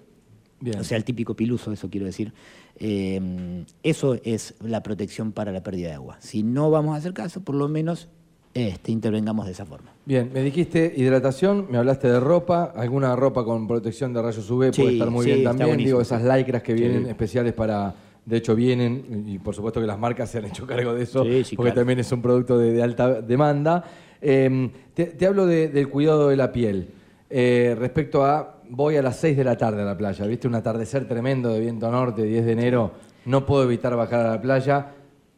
o 0.79 0.85
sea, 0.85 0.97
el 0.97 1.05
típico 1.05 1.37
piluso, 1.37 1.73
eso 1.73 1.91
quiero 1.91 2.07
decir. 2.07 2.33
Eh, 2.79 3.65
eso 3.83 4.19
es 4.25 4.55
la 4.61 4.83
protección 4.83 5.33
para 5.33 5.53
la 5.53 5.63
pérdida 5.63 5.89
de 5.89 5.95
agua. 5.95 6.17
Si 6.21 6.43
no 6.43 6.71
vamos 6.71 6.95
a 6.95 6.99
hacer 6.99 7.13
caso, 7.13 7.43
por 7.43 7.55
lo 7.55 7.69
menos 7.69 8.09
este, 8.57 8.91
intervengamos 8.91 9.45
de 9.45 9.53
esa 9.53 9.67
forma. 9.67 9.93
Bien, 10.07 10.31
me 10.33 10.41
dijiste 10.41 10.95
hidratación, 10.97 11.67
me 11.71 11.77
hablaste 11.77 12.09
de 12.09 12.19
ropa, 12.19 12.73
alguna 12.75 13.15
ropa 13.15 13.45
con 13.45 13.69
protección 13.69 14.15
de 14.15 14.23
rayos 14.23 14.51
UV 14.51 14.73
puede 14.75 14.93
estar 14.95 15.11
muy 15.11 15.27
bien 15.27 15.45
también, 15.45 15.77
digo, 15.77 16.01
esas 16.01 16.23
lycras 16.23 16.63
que 16.63 16.73
vienen 16.73 17.05
especiales 17.05 17.53
para, 17.53 17.95
de 18.25 18.37
hecho 18.39 18.55
vienen, 18.55 19.25
y 19.27 19.39
por 19.39 19.55
supuesto 19.55 19.79
que 19.79 19.87
las 19.87 19.99
marcas 19.99 20.31
se 20.31 20.39
han 20.39 20.47
hecho 20.47 20.67
cargo 20.67 20.95
de 20.95 21.03
eso, 21.03 21.23
porque 21.55 21.73
también 21.73 21.99
es 21.99 22.11
un 22.13 22.23
producto 22.23 22.57
de, 22.57 22.83
alta 22.83 23.21
demanda. 23.21 23.85
Em, 24.23 24.71
te, 24.95 25.27
hablo 25.27 25.45
del 25.45 25.89
cuidado 25.91 26.31
de 26.31 26.37
la 26.37 26.51
piel. 26.51 26.89
Eh, 27.29 27.77
respecto 27.79 28.25
a, 28.25 28.63
voy 28.71 28.97
a 28.97 29.03
las 29.03 29.17
6 29.17 29.37
de 29.37 29.45
la 29.45 29.59
tarde 29.59 29.83
a 29.83 29.85
la 29.85 29.99
playa, 29.99 30.25
viste 30.25 30.49
un 30.49 30.55
atardecer 30.55 31.07
tremendo 31.07 31.51
de 31.51 31.61
viento 31.61 31.91
norte, 31.91 32.23
10 32.23 32.47
de 32.47 32.53
enero, 32.53 32.93
no 33.27 33.45
puedo 33.45 33.65
evitar 33.65 33.95
bajar 33.97 34.25
a 34.25 34.31
la 34.31 34.41
playa 34.41 34.95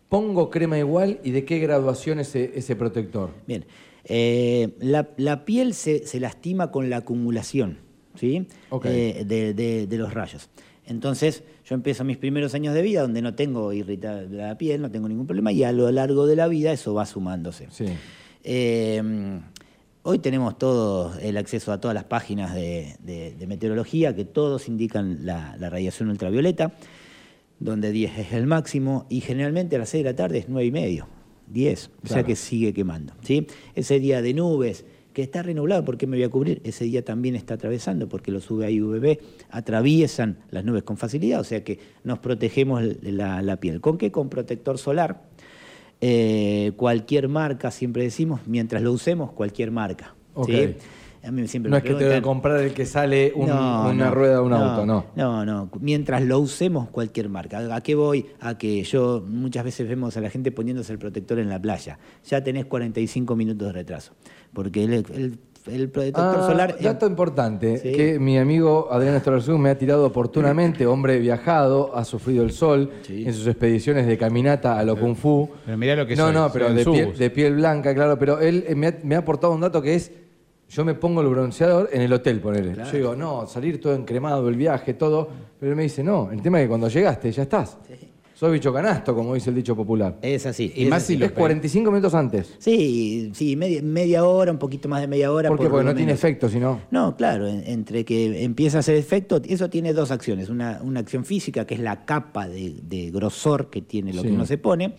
pongo 0.09 0.51
crema 0.51 0.79
igual 0.79 1.21
y 1.23 1.31
de 1.31 1.45
qué 1.45 1.59
graduación 1.59 2.21
ese, 2.21 2.53
ese 2.55 2.77
protector? 2.77 3.31
Bien, 3.47 3.65
eh, 4.05 4.71
la, 4.81 5.45
piel 5.45 5.75
se, 5.75 6.03
lastima 6.19 6.71
con 6.71 6.89
la 6.89 6.99
acumulación 6.99 7.79
¿sí? 8.15 8.47
Eh, 8.85 9.25
de, 9.27 9.99
los 9.99 10.15
rayos. 10.15 10.49
Entonces, 10.87 11.43
yo 11.67 11.75
empiezo 11.75 12.05
mis 12.05 12.17
primeros 12.17 12.55
años 12.55 12.75
de 12.75 12.81
vida 12.81 13.03
donde 13.03 13.21
no 13.21 13.35
tengo 13.35 13.73
irritada 13.75 14.23
la 14.23 14.57
piel, 14.57 14.81
no 14.81 14.91
tengo 14.91 15.09
ningún 15.09 15.27
problema, 15.27 15.53
y 15.53 15.63
a 15.63 15.73
lo 15.73 15.91
largo 15.93 16.27
de 16.27 16.37
la 16.37 16.49
vida 16.49 16.73
eso 16.73 16.95
va 16.95 17.05
sumándose. 17.05 17.69
Eh, 18.45 19.41
hoy 20.03 20.19
tenemos 20.21 20.57
todo 20.57 21.13
el 21.21 21.37
acceso 21.37 21.71
a 21.73 21.81
todas 21.81 21.95
las 21.95 22.05
páginas 22.05 22.55
de, 22.55 23.37
meteorología 23.47 24.17
que 24.17 24.25
todos 24.25 24.69
indican 24.69 25.27
la, 25.27 25.55
la 25.59 25.69
radiación 25.69 26.09
ultravioleta 26.09 26.73
donde 27.61 27.93
10 27.93 28.19
es 28.19 28.33
el 28.33 28.47
máximo, 28.47 29.07
y 29.09 29.21
generalmente 29.21 29.77
a 29.77 29.81
las 29.81 29.89
6 29.91 30.05
de 30.05 30.11
la 30.11 30.17
tarde 30.17 30.39
es 30.39 30.49
9 30.49 30.67
y 30.67 30.71
medio, 30.71 31.09
10, 31.49 31.91
o 32.05 32.07
sea 32.07 32.23
que 32.25 32.37
sigue 32.37 32.73
quemando. 32.73 33.15
¿sí? 33.23 33.47
Ese 33.75 34.01
día 34.01 34.23
de 34.23 34.35
nubes, 34.35 34.85
que 35.13 35.23
está 35.23 35.43
renublado, 35.43 35.85
¿por 35.85 35.99
qué 35.99 36.07
me 36.07 36.17
voy 36.17 36.25
a 36.25 36.29
cubrir? 36.29 36.61
Ese 36.63 36.85
día 36.85 37.05
también 37.05 37.35
está 37.35 37.55
atravesando, 37.55 38.09
porque 38.09 38.31
los 38.31 38.49
UVA 38.51 38.71
y 38.71 38.81
UVB 38.81 39.19
atraviesan 39.51 40.39
las 40.51 40.65
nubes 40.65 40.85
con 40.85 40.97
facilidad, 40.97 41.41
o 41.41 41.45
sea 41.45 41.65
que 41.65 41.81
nos 42.05 42.21
protegemos 42.21 42.83
la, 43.03 43.57
piel. 43.57 43.81
¿Con 43.81 43.99
qué? 43.99 44.13
Con 44.13 44.29
protector 44.29 44.79
solar. 44.79 45.25
Eh, 46.01 46.71
cualquier 46.77 47.27
marca, 47.27 47.73
siempre 47.73 48.05
decimos, 48.05 48.43
mientras 48.47 48.81
lo 48.81 48.93
usemos, 48.93 49.33
cualquier 49.33 49.73
marca. 49.73 50.15
¿sí? 50.47 50.77
No 51.31 51.77
es 51.77 51.83
que 51.83 51.95
te 51.95 52.09
que 52.09 52.23
comprar 52.23 52.61
el 52.61 52.73
que 52.73 52.87
sale 52.87 53.33
una 53.35 54.11
rueda 54.11 54.35
de 54.35 54.41
un 54.41 54.53
auto, 54.53 54.87
no. 54.87 55.07
No, 55.17 55.45
no. 55.45 55.71
Mientras 55.81 56.23
lo 56.23 56.39
usemos 56.39 56.89
cualquier 56.89 57.29
marca. 57.29 57.75
¿A 57.75 57.81
qué 57.81 57.95
voy? 57.95 58.27
A 58.41 58.57
que 58.57 58.83
yo 58.83 59.23
muchas 59.27 59.65
veces 59.65 59.89
vemos 59.89 60.17
a 60.17 60.21
la 60.21 60.31
gente 60.31 60.53
poniéndose 60.53 60.93
el 60.93 60.99
protector 60.99 61.39
en 61.39 61.49
la 61.49 61.61
playa. 61.61 61.99
Ya 62.25 62.43
tenés 62.43 62.67
45 62.67 63.37
minutos 63.37 63.69
de 63.69 63.73
retraso. 63.73 64.13
Porque 64.53 64.85
el, 64.85 65.39
el, 65.67 65.91
protector 65.91 66.37
ah, 66.39 66.47
solar. 66.47 66.77
Dato 66.81 67.07
importante, 67.07 67.81
que 67.83 68.19
mi 68.19 68.39
amigo 68.39 68.89
Adrián 68.91 69.15
Estorazú 69.15 69.59
me 69.59 69.71
ha 69.71 69.77
tirado 69.77 70.07
oportunamente, 70.07 70.87
hombre 70.87 71.19
viajado, 71.19 71.95
ha 71.95 72.05
sufrido 72.05 72.43
el 72.43 72.53
sol 72.53 72.91
en 73.09 73.33
sus 73.35 73.47
expediciones 73.47 74.07
de 74.07 74.17
caminata 74.17 74.79
a 74.79 74.85
lo 74.85 74.99
Kung 74.99 75.17
Fu. 75.17 75.51
Pero 75.67 75.77
mirá 75.77 75.97
lo 75.97 76.07
que 76.07 76.17
No, 76.17 76.33
no, 76.33 76.51
pero 76.53 76.73
de 76.73 77.31
piel, 77.31 77.57
blanca, 77.57 77.95
claro. 77.95 78.19
Pero 78.19 78.41
él 78.41 78.65
me 78.75 79.15
ha 79.15 79.19
aportado 79.19 79.53
un 79.53 79.61
dato 79.61 79.83
que 79.83 79.95
es 79.95 80.11
yo 80.69 80.85
me 80.85 80.95
pongo 80.95 81.23
el 81.23 81.29
bronceador 81.29 81.89
en 81.93 82.03
el 82.03 82.13
hotel, 82.13 82.41
ponele. 82.41 82.75
Yo 82.75 82.93
digo, 82.93 83.17
no, 83.17 83.47
salir 83.47 83.81
todo 83.81 83.95
encremado, 83.95 84.49
el 84.49 84.57
viaje, 84.57 84.95
todo. 84.95 85.29
Pero 85.59 85.73
él 85.73 85.77
me 85.77 85.85
dice, 85.85 86.05
no, 86.05 86.31
el 86.31 86.43
tema 86.43 86.59
es 86.61 86.65
que 86.65 86.69
cuando 86.69 86.89
llegaste 86.89 87.33
ya 87.33 87.43
estás. 87.43 87.79
Sí. 87.87 88.09
Soy 88.39 88.53
bicho 88.53 88.73
canasto, 88.73 89.17
como 89.17 89.35
dice 89.35 89.51
el 89.51 89.57
dicho 89.57 89.75
popular. 89.75 90.17
Es 90.23 90.47
así. 90.47 90.73
Y 90.77 90.85
más 90.85 91.03
si 91.03 91.21
es 91.21 91.33
45 91.33 91.91
minutos 91.91 92.15
antes. 92.15 92.55
Sí, 92.59 93.33
sí, 93.35 93.57
media, 93.57 94.25
hora, 94.25 94.53
un 94.53 94.61
poquito 94.61 94.89
más 94.89 95.01
de 95.01 95.09
media 95.09 95.33
hora. 95.33 95.49
¿Por 95.49 95.59
qué? 95.59 95.69
Porque 95.69 95.85
no 95.85 95.93
tiene 95.93 96.13
efecto, 96.13 96.49
si 96.49 96.61
no. 96.61 96.83
No, 96.93 97.17
claro, 97.17 97.49
entre 97.49 98.05
que 98.05 98.45
empieza 98.45 98.77
a 98.77 98.81
hacer 98.81 98.95
efecto, 98.95 99.43
eso 99.45 99.69
tiene 99.69 99.93
dos 99.93 100.13
acciones. 100.13 100.51
Una, 100.51 100.81
acción 100.99 101.25
física, 101.25 101.67
que 101.67 101.75
es 101.75 101.81
la 101.81 102.05
capa 102.05 102.47
de, 102.47 103.11
grosor 103.13 103.71
que 103.71 103.83
tiene 103.83 104.13
lo 104.13 104.23
que 104.23 104.31
uno 104.31 104.47
se 104.47 104.57
pone. 104.57 104.95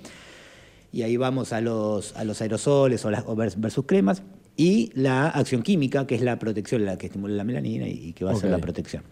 Y 0.92 1.04
ahí 1.04 1.16
vamos 1.16 1.54
a 1.54 1.62
los, 1.62 2.18
a 2.18 2.26
los 2.26 2.42
aerosoles 2.42 3.06
o, 3.06 3.10
las, 3.10 3.24
o 3.26 3.38
versus 3.38 3.86
cremas 3.86 4.22
y 4.60 4.92
la 4.94 5.30
acción 5.30 5.64
química, 5.64 6.06
que 6.06 6.16
es 6.16 6.22
la 6.22 6.38
protección, 6.38 6.84
la 6.84 6.98
que 6.98 7.06
estimula 7.06 7.34
la 7.34 7.46
melanina 7.46 7.88
y, 7.88 8.12
que 8.12 8.26
va 8.26 8.34
a 8.34 8.36
ser 8.36 8.52
la 8.52 8.58
protección. 8.58 9.04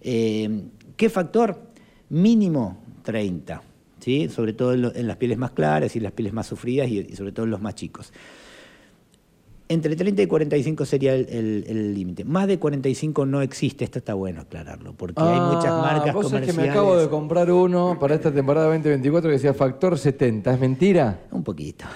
Eh, 0.00 0.62
¿Qué 0.96 1.10
factor? 1.10 1.60
Mínimo 2.08 2.82
30. 3.02 3.62
¿sí? 4.00 4.30
sobre 4.30 4.54
todo 4.54 4.72
en, 4.72 5.06
las 5.06 5.16
pieles 5.18 5.36
más 5.36 5.50
claras 5.50 5.94
y 5.94 6.00
las 6.00 6.12
pieles 6.12 6.32
más 6.32 6.46
sufridas 6.46 6.88
y, 6.88 7.00
y 7.00 7.16
sobre 7.16 7.32
todo 7.32 7.44
en 7.44 7.50
los 7.50 7.60
más 7.60 7.74
chicos. 7.74 8.14
Entre 9.66 9.96
30 9.96 10.20
y 10.20 10.26
45 10.26 10.84
sería 10.84 11.14
el 11.14 11.94
límite. 11.94 12.22
Más 12.24 12.46
de 12.46 12.58
45 12.58 13.24
no 13.24 13.40
existe, 13.40 13.84
esto 13.84 13.98
está 13.98 14.12
bueno 14.12 14.42
aclararlo, 14.42 14.92
porque 14.92 15.22
hay 15.22 15.40
muchas 15.40 15.72
ah, 15.72 15.80
marcas 15.80 16.12
vos 16.12 16.26
comerciales. 16.26 16.48
Es 16.50 16.54
que 16.54 16.60
me 16.60 16.70
acabo 16.70 16.96
de 16.98 17.08
comprar 17.08 17.50
uno 17.50 17.98
para 17.98 18.14
esta 18.14 18.30
temporada 18.30 18.66
2024 18.66 19.30
que 19.30 19.32
decía 19.32 19.54
factor 19.54 19.98
70, 19.98 20.52
¿es 20.52 20.60
mentira? 20.60 21.20
Un 21.30 21.42
poquito. 21.42 21.86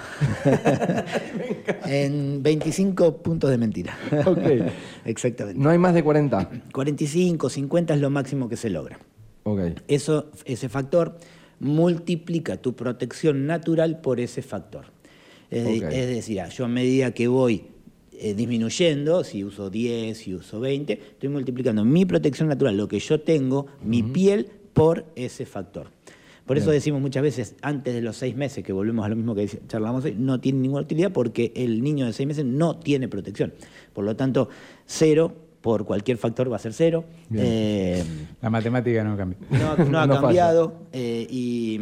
en 1.84 2.42
25 2.42 3.18
puntos 3.18 3.50
de 3.50 3.58
mentira. 3.58 3.98
Ok. 4.24 4.72
Exactamente. 5.04 5.60
No 5.60 5.68
hay 5.68 5.76
más 5.76 5.92
de 5.92 6.02
40. 6.02 6.50
45, 6.72 7.50
50 7.50 7.94
es 7.94 8.00
lo 8.00 8.08
máximo 8.08 8.48
que 8.48 8.56
se 8.56 8.70
logra. 8.70 8.98
Ok. 9.42 9.60
Eso, 9.88 10.30
ese 10.46 10.70
factor 10.70 11.18
multiplica 11.60 12.56
tu 12.56 12.74
protección 12.74 13.46
natural 13.46 14.00
por 14.00 14.20
ese 14.20 14.40
factor. 14.40 14.86
Es, 15.50 15.90
decir, 15.90 16.42
yo 16.50 16.64
a 16.64 16.68
medida 16.68 17.12
que 17.12 17.28
voy 17.28 17.64
eh, 18.12 18.34
disminuyendo, 18.34 19.24
si 19.24 19.44
uso 19.44 19.70
10, 19.70 20.16
si 20.16 20.34
uso 20.34 20.60
20, 20.60 20.92
estoy 20.92 21.28
multiplicando 21.28 21.84
mi 21.84 22.04
protección 22.04 22.48
natural, 22.48 22.76
lo 22.76 22.88
que 22.88 22.98
yo 22.98 23.20
tengo, 23.20 23.66
mi 23.82 24.02
piel, 24.02 24.50
por 24.72 25.06
ese 25.16 25.46
factor. 25.46 25.88
Por 26.46 26.56
eso 26.56 26.70
decimos 26.70 27.02
muchas 27.02 27.22
veces, 27.22 27.56
antes 27.60 27.92
de 27.92 28.00
los 28.00 28.16
seis 28.16 28.34
meses, 28.34 28.64
que 28.64 28.72
volvemos 28.72 29.04
a 29.04 29.10
lo 29.10 29.16
mismo 29.16 29.34
que 29.34 29.46
charlamos 29.68 30.04
hoy, 30.04 30.14
no 30.18 30.40
tiene 30.40 30.60
ninguna 30.60 30.82
utilidad 30.82 31.12
porque 31.12 31.52
el 31.54 31.82
niño 31.82 32.06
de 32.06 32.14
seis 32.14 32.26
meses 32.26 32.46
no 32.46 32.78
tiene 32.78 33.06
protección. 33.06 33.52
Por 33.92 34.04
lo 34.04 34.16
tanto, 34.16 34.48
cero 34.86 35.34
por 35.60 35.84
cualquier 35.84 36.16
factor 36.16 36.50
va 36.50 36.56
a 36.56 36.58
ser 36.60 36.72
cero. 36.72 37.04
Eh, 37.34 38.02
La 38.40 38.48
matemática 38.48 39.04
no 39.04 39.16
cambia. 39.16 39.38
No, 39.50 39.98
ha 40.00 40.08
cambiado. 40.20 40.86
Eh, 40.92 41.26
y. 41.28 41.78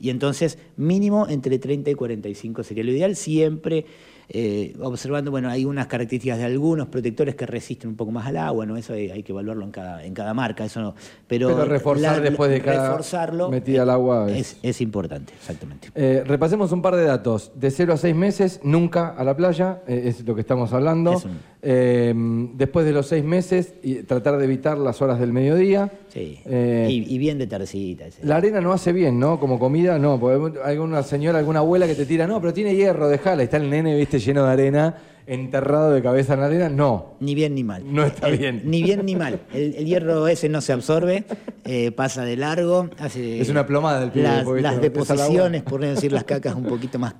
Y 0.00 0.10
entonces, 0.10 0.58
mínimo 0.76 1.28
entre 1.28 1.58
30 1.58 1.90
y 1.90 1.94
45 1.94 2.62
sería 2.62 2.84
lo 2.84 2.90
ideal, 2.90 3.14
siempre 3.16 3.84
eh, 4.32 4.76
observando, 4.80 5.32
bueno, 5.32 5.50
hay 5.50 5.64
unas 5.64 5.88
características 5.88 6.38
de 6.38 6.44
algunos 6.44 6.86
protectores 6.86 7.34
que 7.34 7.46
resisten 7.46 7.90
un 7.90 7.96
poco 7.96 8.12
más 8.12 8.28
al 8.28 8.36
agua, 8.36 8.64
¿no? 8.64 8.76
Eso 8.76 8.92
hay, 8.92 9.24
que 9.24 9.32
evaluarlo 9.32 9.64
en 9.64 9.72
cada, 9.72 10.04
en 10.04 10.14
cada 10.14 10.34
marca, 10.34 10.64
eso 10.64 10.80
no. 10.80 10.94
Pero, 11.26 11.64
reforzar 11.64 12.22
después 12.22 12.48
de 12.48 12.60
cada 12.60 12.90
reforzarlo 12.90 13.50
metida 13.50 13.82
al 13.82 13.90
agua 13.90 14.30
es, 14.30 14.56
es, 14.62 14.80
importante, 14.80 15.32
exactamente. 15.32 15.88
Eh, 15.96 16.22
repasemos 16.24 16.70
un 16.70 16.80
par 16.80 16.94
de 16.94 17.02
datos. 17.02 17.50
De 17.56 17.72
0 17.72 17.94
a 17.94 17.96
6 17.96 18.14
meses, 18.14 18.60
nunca 18.62 19.08
a 19.08 19.24
la 19.24 19.36
playa, 19.36 19.82
eh, 19.88 20.02
es 20.04 20.24
lo 20.24 20.36
que 20.36 20.42
estamos 20.42 20.72
hablando. 20.72 21.20
Después 21.62 22.86
de 22.86 22.92
los 22.92 23.06
6 23.08 23.24
meses, 23.24 23.74
tratar 24.06 24.38
de 24.38 24.44
evitar 24.44 24.78
las 24.78 25.02
horas 25.02 25.20
del 25.20 25.32
mediodía. 25.32 25.92
Sí, 26.08 26.40
y, 26.46 27.18
bien 27.18 27.38
de 27.38 27.46
tercita. 27.46 28.06
La 28.22 28.36
arena 28.36 28.60
no 28.60 28.72
hace 28.72 28.92
bien, 28.92 29.18
¿no? 29.18 29.38
Como 29.38 29.58
comida, 29.58 29.98
no. 29.98 30.18
Porque 30.18 30.58
alguna 30.64 31.02
señora, 31.02 31.38
alguna 31.38 31.60
abuela 31.60 31.86
que 31.86 31.94
te 31.94 32.06
tira, 32.06 32.26
no, 32.26 32.40
pero 32.40 32.52
tiene 32.52 32.74
hierro, 32.74 33.08
déjala. 33.08 33.42
Está 33.42 33.58
el 33.58 33.68
nene, 33.68 33.96
viste, 33.96 34.18
lleno 34.18 34.44
de 34.44 34.52
arena, 34.52 34.96
enterrado 35.30 35.92
de 35.92 36.02
cabeza 36.02 36.34
en 36.34 36.40
la 36.40 36.46
arena, 36.46 36.68
no. 36.68 37.14
Ni 37.20 37.36
bien 37.36 37.54
ni 37.54 37.62
mal. 37.62 37.84
No 37.86 38.04
está 38.04 38.28
bien. 38.28 38.62
Ni 38.64 38.82
bien 38.82 39.06
ni 39.06 39.14
mal. 39.14 39.40
El, 39.54 39.86
hierro 39.86 40.26
ese 40.26 40.48
no 40.48 40.60
se 40.60 40.72
absorbe, 40.72 41.24
eh, 41.64 41.92
pasa 41.92 42.24
de 42.24 42.36
largo. 42.36 42.90
Hace, 42.98 43.40
es 43.40 43.48
una 43.48 43.64
plomada 43.64 44.00
del 44.00 44.10
pibe. 44.10 44.60
Las, 44.60 44.80
deposiciones, 44.80 45.62
por 45.62 45.80
no 45.80 45.86
decir 45.86 46.10
las 46.10 46.24
cacas, 46.32 46.56
un 46.56 46.64
poquito 46.64 46.98
más 46.98 47.14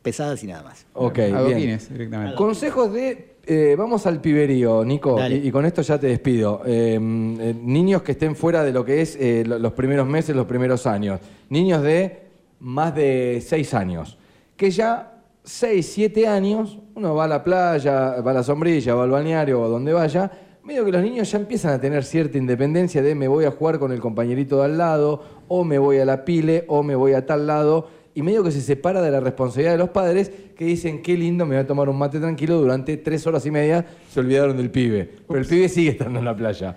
pesadas 0.00 0.42
y 0.42 0.46
nada 0.46 0.62
más. 0.62 0.86
Ok, 0.94 1.18
bien. 1.46 1.78
Consejos 2.34 2.94
de 2.94 3.34
eh, 3.46 3.74
vamos 3.76 4.06
al 4.06 4.22
piberío, 4.22 4.82
Nico, 4.82 5.18
y, 5.28 5.50
con 5.50 5.66
esto 5.66 5.82
ya 5.82 6.00
te 6.00 6.06
despido. 6.06 6.62
Eh, 6.64 6.98
niños 6.98 8.00
que 8.00 8.12
estén 8.12 8.36
fuera 8.36 8.64
de 8.64 8.72
lo 8.72 8.86
que 8.86 9.02
es 9.02 9.18
los 9.46 9.72
primeros 9.74 10.06
meses, 10.06 10.34
los 10.34 10.46
primeros 10.46 10.86
años. 10.86 11.20
Niños 11.50 11.82
de 11.82 12.22
más 12.60 12.94
de 12.94 13.42
seis 13.46 13.74
años, 13.74 14.16
que 14.56 14.70
ya 14.70 15.10
6, 15.44 15.90
7 15.94 16.28
años, 16.28 16.78
uno 17.00 17.14
va 17.14 17.24
a 17.24 17.28
la 17.28 17.42
playa, 17.42 18.20
va 18.20 18.30
a 18.30 18.34
la 18.34 18.42
sombrilla, 18.42 18.94
va 18.94 19.04
al 19.04 19.10
balneario 19.10 19.58
o 19.62 19.68
donde 19.68 19.90
vaya, 19.94 20.30
medio 20.62 20.84
que 20.84 20.92
los 20.92 21.02
niños 21.02 21.30
ya 21.30 21.38
empiezan 21.38 21.72
a 21.72 21.80
tener 21.80 22.04
cierta 22.04 22.36
independencia 22.36 23.00
de 23.00 23.14
me 23.14 23.26
voy 23.26 23.46
a 23.46 23.50
jugar 23.50 23.78
con 23.78 23.90
el 23.90 24.00
compañerito 24.00 24.58
de 24.58 24.66
al 24.66 24.76
lado, 24.76 25.22
o 25.48 25.64
me 25.64 25.78
voy 25.78 25.96
a 25.96 26.04
la 26.04 26.26
pile, 26.26 26.64
o 26.68 26.82
me 26.82 26.94
voy 26.94 27.14
a 27.14 27.24
tal 27.24 27.46
lado, 27.46 27.88
y 28.14 28.20
medio 28.20 28.44
que 28.44 28.50
se 28.50 28.60
separa 28.60 29.00
de 29.00 29.10
la 29.10 29.20
responsabilidad 29.20 29.72
de 29.72 29.78
los 29.78 29.88
padres 29.88 30.30
que 30.54 30.66
dicen, 30.66 31.00
qué 31.00 31.16
lindo, 31.16 31.46
me 31.46 31.54
voy 31.54 31.64
a 31.64 31.66
tomar 31.66 31.88
un 31.88 31.96
mate 31.96 32.20
tranquilo, 32.20 32.58
durante 32.58 32.98
tres 32.98 33.26
horas 33.26 33.46
y 33.46 33.50
media 33.50 33.86
se 34.12 34.20
olvidaron 34.20 34.58
del 34.58 34.70
pibe, 34.70 35.08
pero 35.26 35.40
el 35.40 35.46
pibe 35.46 35.70
sigue 35.70 35.92
estando 35.92 36.18
en 36.18 36.26
la 36.26 36.36
playa. 36.36 36.76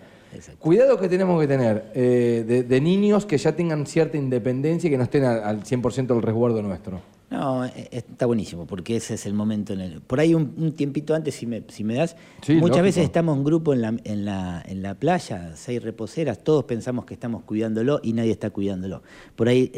Cuidado 0.57 0.97
que 0.97 1.09
tenemos 1.09 1.39
que 1.41 1.47
tener 1.47 1.91
eh, 1.93 2.65
de, 2.65 2.81
niños 2.81 3.25
que 3.25 3.37
ya 3.37 3.55
tengan 3.55 3.85
cierta 3.85 4.17
independencia 4.17 4.87
y 4.87 4.91
que 4.91 4.97
no 4.97 5.03
estén 5.03 5.25
al 5.25 5.63
100% 5.63 6.07
del 6.07 6.21
resguardo 6.21 6.61
nuestro. 6.61 7.01
No, 7.33 7.65
e, 7.65 7.89
está 7.89 8.27
buenísimo, 8.27 8.67
porque 8.67 8.95
ese 8.95 9.15
es 9.15 9.25
el 9.25 9.33
momento 9.33 9.73
en 9.73 9.81
el... 9.81 10.01
Por 10.01 10.19
ahí 10.19 10.35
un, 10.35 10.73
tiempito 10.73 11.15
antes, 11.15 11.33
si 11.33 11.47
me, 11.47 11.63
si 11.67 11.83
me 11.83 11.95
das, 11.95 12.15
muchas 12.47 12.83
veces 12.83 13.03
estamos 13.03 13.35
en 13.35 13.43
grupo 13.43 13.73
en 13.73 13.81
la, 13.81 13.95
en, 14.03 14.23
la, 14.23 14.63
en 14.67 14.83
la 14.83 14.93
playa, 14.93 15.53
seis 15.55 15.81
reposeras, 15.81 16.43
todos 16.43 16.65
pensamos 16.65 17.05
que 17.05 17.15
estamos 17.15 17.41
cuidándolo 17.41 17.99
y 18.03 18.13
nadie 18.13 18.29
está 18.29 18.51
cuidándolo. 18.51 19.01
Por 19.35 19.47
ahí, 19.47 19.71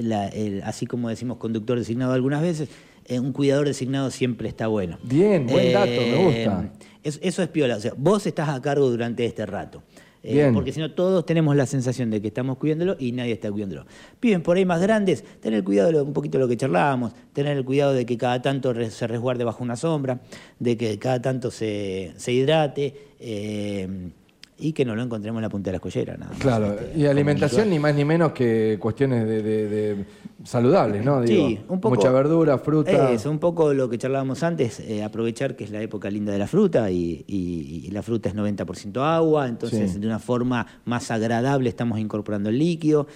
así 0.65 0.85
como 0.85 1.07
decimos 1.07 1.37
conductor 1.37 1.79
designado 1.79 2.11
algunas 2.11 2.41
veces, 2.41 2.67
eh, 3.05 3.21
un 3.21 3.31
cuidador 3.31 3.67
designado 3.67 4.11
siempre 4.11 4.49
está 4.49 4.67
bueno. 4.67 4.97
Bien, 5.03 5.47
buen 5.47 5.71
dato, 5.71 5.91
me 5.91 6.25
gusta. 6.25 6.71
Eh, 7.05 7.19
eso 7.21 7.41
es 7.41 7.47
piola, 7.47 7.77
o 7.77 7.79
sea, 7.79 7.93
vos 7.95 8.27
estás 8.27 8.49
a 8.49 8.61
cargo 8.61 8.89
durante 8.89 9.23
este 9.25 9.45
rato. 9.45 9.81
Eh, 10.27 10.51
porque 10.53 10.71
si 10.71 10.79
no, 10.79 10.91
todos 10.91 11.25
tenemos 11.25 11.55
la 11.55 11.67
sensación 11.67 12.09
de 12.09 12.19
que 12.21 12.29
estamos 12.29 12.57
cuidándolo 12.57 12.95
y 12.97 13.11
nadie 13.11 13.33
está 13.33 13.51
cuidándolo. 13.51 13.85
Piden 14.19 14.41
por 14.41 14.57
ahí 14.57 14.65
más 14.65 14.81
grandes, 14.81 15.23
tener 15.39 15.63
cuidado 15.63 15.91
de 15.91 16.01
un 16.01 16.13
poquito 16.13 16.39
de 16.39 16.43
lo 16.43 16.47
que 16.47 16.57
charlábamos, 16.57 17.13
tener 17.31 17.55
el 17.55 17.63
cuidado 17.63 17.93
de 17.93 18.05
que 18.05 18.17
cada 18.17 18.41
tanto 18.41 18.73
se 18.89 19.07
resguarde 19.07 19.43
bajo 19.43 19.63
una 19.63 19.75
sombra, 19.75 20.21
de 20.59 20.77
que 20.77 20.97
cada 20.97 21.21
tanto 21.21 21.51
se, 21.51 22.13
se 22.17 22.33
hidrate. 22.33 22.95
Eh, 23.19 24.09
y 24.57 24.73
que 24.73 24.85
no 24.85 24.95
lo 24.95 25.03
encontremos 25.03 25.39
en 25.39 25.43
la 25.43 25.49
punta 25.49 25.69
de 25.69 25.71
la 25.73 25.77
escollera. 25.77 26.15
Nada 26.17 26.33
claro, 26.39 26.73
este, 26.73 26.97
y 26.97 27.05
alimentación 27.05 27.69
ni 27.69 27.79
más 27.79 27.93
ni 27.93 28.05
menos 28.05 28.31
que 28.31 28.77
cuestiones 28.79 29.27
de, 29.27 30.05
saludables, 30.45 31.03
¿no? 31.03 31.25
sí, 31.25 31.59
un 31.67 31.81
poco. 31.81 31.95
Mucha 31.95 32.11
verdura, 32.11 32.57
fruta. 32.57 33.11
Es 33.11 33.25
un 33.25 33.39
poco 33.39 33.73
lo 33.73 33.89
que 33.89 33.97
charlábamos 33.97 34.43
antes, 34.43 34.79
eh, 34.79 35.03
aprovechar 35.03 35.55
que 35.55 35.63
es 35.63 35.71
la 35.71 35.81
época 35.81 36.09
linda 36.09 36.31
de 36.31 36.39
la 36.39 36.47
fruta 36.47 36.89
y, 36.91 37.89
la 37.91 38.01
fruta 38.01 38.29
es 38.29 38.35
90% 38.35 39.01
agua, 39.01 39.47
entonces 39.47 39.99
de 39.99 40.05
una 40.05 40.19
forma 40.19 40.65
más 40.85 41.11
agradable 41.11 41.69
estamos 41.69 41.99
incorporando 41.99 42.49
el 42.49 42.59
líquido. 42.59 43.07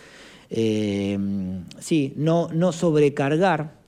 Eh, 0.50 1.18
sí, 1.80 2.14
no, 2.16 2.50
no 2.52 2.72
sobrecargar 2.72 3.80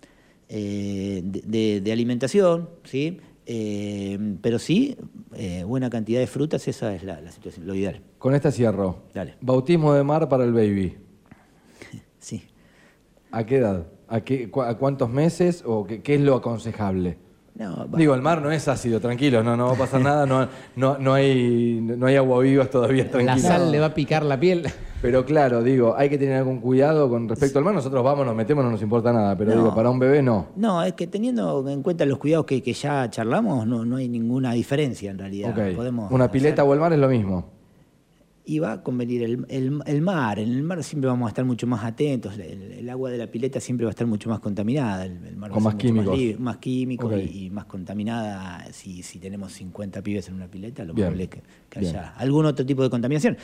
eh, 0.48 1.22
de, 1.24 1.92
alimentación, 1.92 2.70
¿sí? 2.84 3.20
Pero 4.42 4.60
sí, 4.60 4.96
buena 5.66 5.90
cantidad 5.90 6.20
de 6.20 6.28
frutas, 6.28 6.68
esa 6.68 6.94
es 6.94 7.04
la, 7.04 7.20
situación, 7.32 7.66
lo 7.66 7.74
ideal. 7.74 8.02
Con 8.18 8.36
esta 8.36 8.52
cierro. 8.52 9.04
Dale. 9.14 9.36
Bautismo 9.42 9.94
de 9.94 10.04
mar 10.04 10.30
para 10.30 10.44
el 10.44 10.54
baby. 10.54 10.96
¿A 13.32 13.46
qué 13.46 13.58
edad? 13.58 13.88
¿A, 14.08 14.22
qué, 14.22 14.52
a 14.66 14.76
cuántos 14.76 15.10
meses 15.10 15.64
o 15.66 15.86
qué, 15.86 16.02
qué 16.02 16.16
es 16.16 16.22
lo 16.22 16.36
aconsejable? 16.36 17.18
Digo, 17.96 18.16
el 18.16 18.22
mar 18.22 18.42
no 18.42 18.50
es 18.52 18.68
ácido, 18.68 19.00
tranquilo, 19.00 19.44
no, 19.44 19.56
no 19.56 19.68
va 19.68 19.74
a 19.74 19.78
pasar 19.78 20.02
nada, 20.02 20.26
no, 20.26 20.48
no, 20.76 20.98
no, 20.98 21.14
hay, 21.14 21.80
no 21.82 22.08
hay 22.08 22.16
agua 22.16 22.40
vivas 22.42 22.70
todavía, 22.70 23.10
tranquilo. 23.12 23.36
La 23.36 23.38
sal 23.38 23.72
le 23.72 23.80
va 23.80 23.88
a 23.88 23.94
picar 23.94 24.24
la 24.24 24.40
piel. 24.40 24.68
Pero 25.02 25.26
claro, 25.26 25.62
digo, 25.62 25.96
hay 25.96 26.10
que 26.10 26.18
tener 26.18 26.38
algún 26.38 26.60
cuidado 26.60 27.10
con 27.10 27.28
respecto 27.28 27.60
al 27.60 27.66
mar. 27.66 27.74
Nosotros 27.74 28.04
vamos, 28.04 28.26
nos 28.26 28.36
metemos, 28.36 28.64
no 28.64 28.72
nos 28.72 28.82
importa 28.82 29.12
nada, 29.12 29.38
pero 29.38 29.52
digo, 29.52 29.76
para 29.76 29.90
un 29.90 30.00
bebé 30.00 30.22
no. 30.22 30.48
No, 30.56 30.82
es 30.84 30.94
que 30.94 31.08
teniendo 31.08 31.68
en 31.68 31.84
cuenta 31.84 32.06
los 32.06 32.18
cuidados 32.18 32.46
que, 32.46 32.62
ya 32.62 33.10
charlamos, 33.10 33.68
no, 33.68 33.84
no 33.84 33.98
hay 33.98 34.08
ninguna 34.08 34.54
diferencia 34.54 35.12
en 35.12 35.20
realidad. 35.20 35.54
Podemos 35.76 36.12
Una 36.12 36.32
pileta 36.32 36.64
o 36.64 36.74
el 36.74 36.80
mar 36.80 36.94
es 36.94 37.00
lo 37.00 37.10
mismo 37.10 37.61
y 38.46 38.60
va 38.60 38.74
a 38.74 38.84
convenir 38.84 39.24
el, 39.24 39.46
el, 39.86 40.02
mar. 40.02 40.40
En 40.40 40.52
el 40.52 40.64
mar 40.64 40.84
siempre 40.84 41.08
vamos 41.08 41.28
a 41.28 41.30
estar 41.30 41.46
mucho 41.46 41.68
más 41.68 41.84
atentos. 41.84 42.38
El, 42.38 42.90
agua 42.90 43.10
de 43.10 43.18
la 43.18 43.28
pileta 43.28 43.60
siempre 43.60 43.86
va 43.86 43.90
a 43.90 43.92
estar 43.92 44.08
mucho 44.08 44.30
más 44.30 44.40
contaminada. 44.40 45.06
El, 45.06 45.38
mar 45.38 45.52
Con 45.52 45.64
más 45.64 45.76
químicos. 45.76 46.18
Más, 46.40 46.58
químicos 46.58 47.14
y, 47.32 47.50
más 47.50 47.66
contaminada. 47.66 48.66
Si, 48.72 49.04
si 49.04 49.20
tenemos 49.20 49.54
50 49.54 50.02
pibes 50.02 50.28
en 50.28 50.36
una 50.36 50.48
pileta, 50.48 50.84
lo 50.84 50.94
probable 50.94 51.24
es 51.24 51.30
que, 51.30 51.44
que 51.70 51.80
haya 51.80 52.14
algún 52.18 52.46
otro 52.46 52.66
tipo 52.66 52.84
de 52.84 52.90
contaminación. 52.90 53.38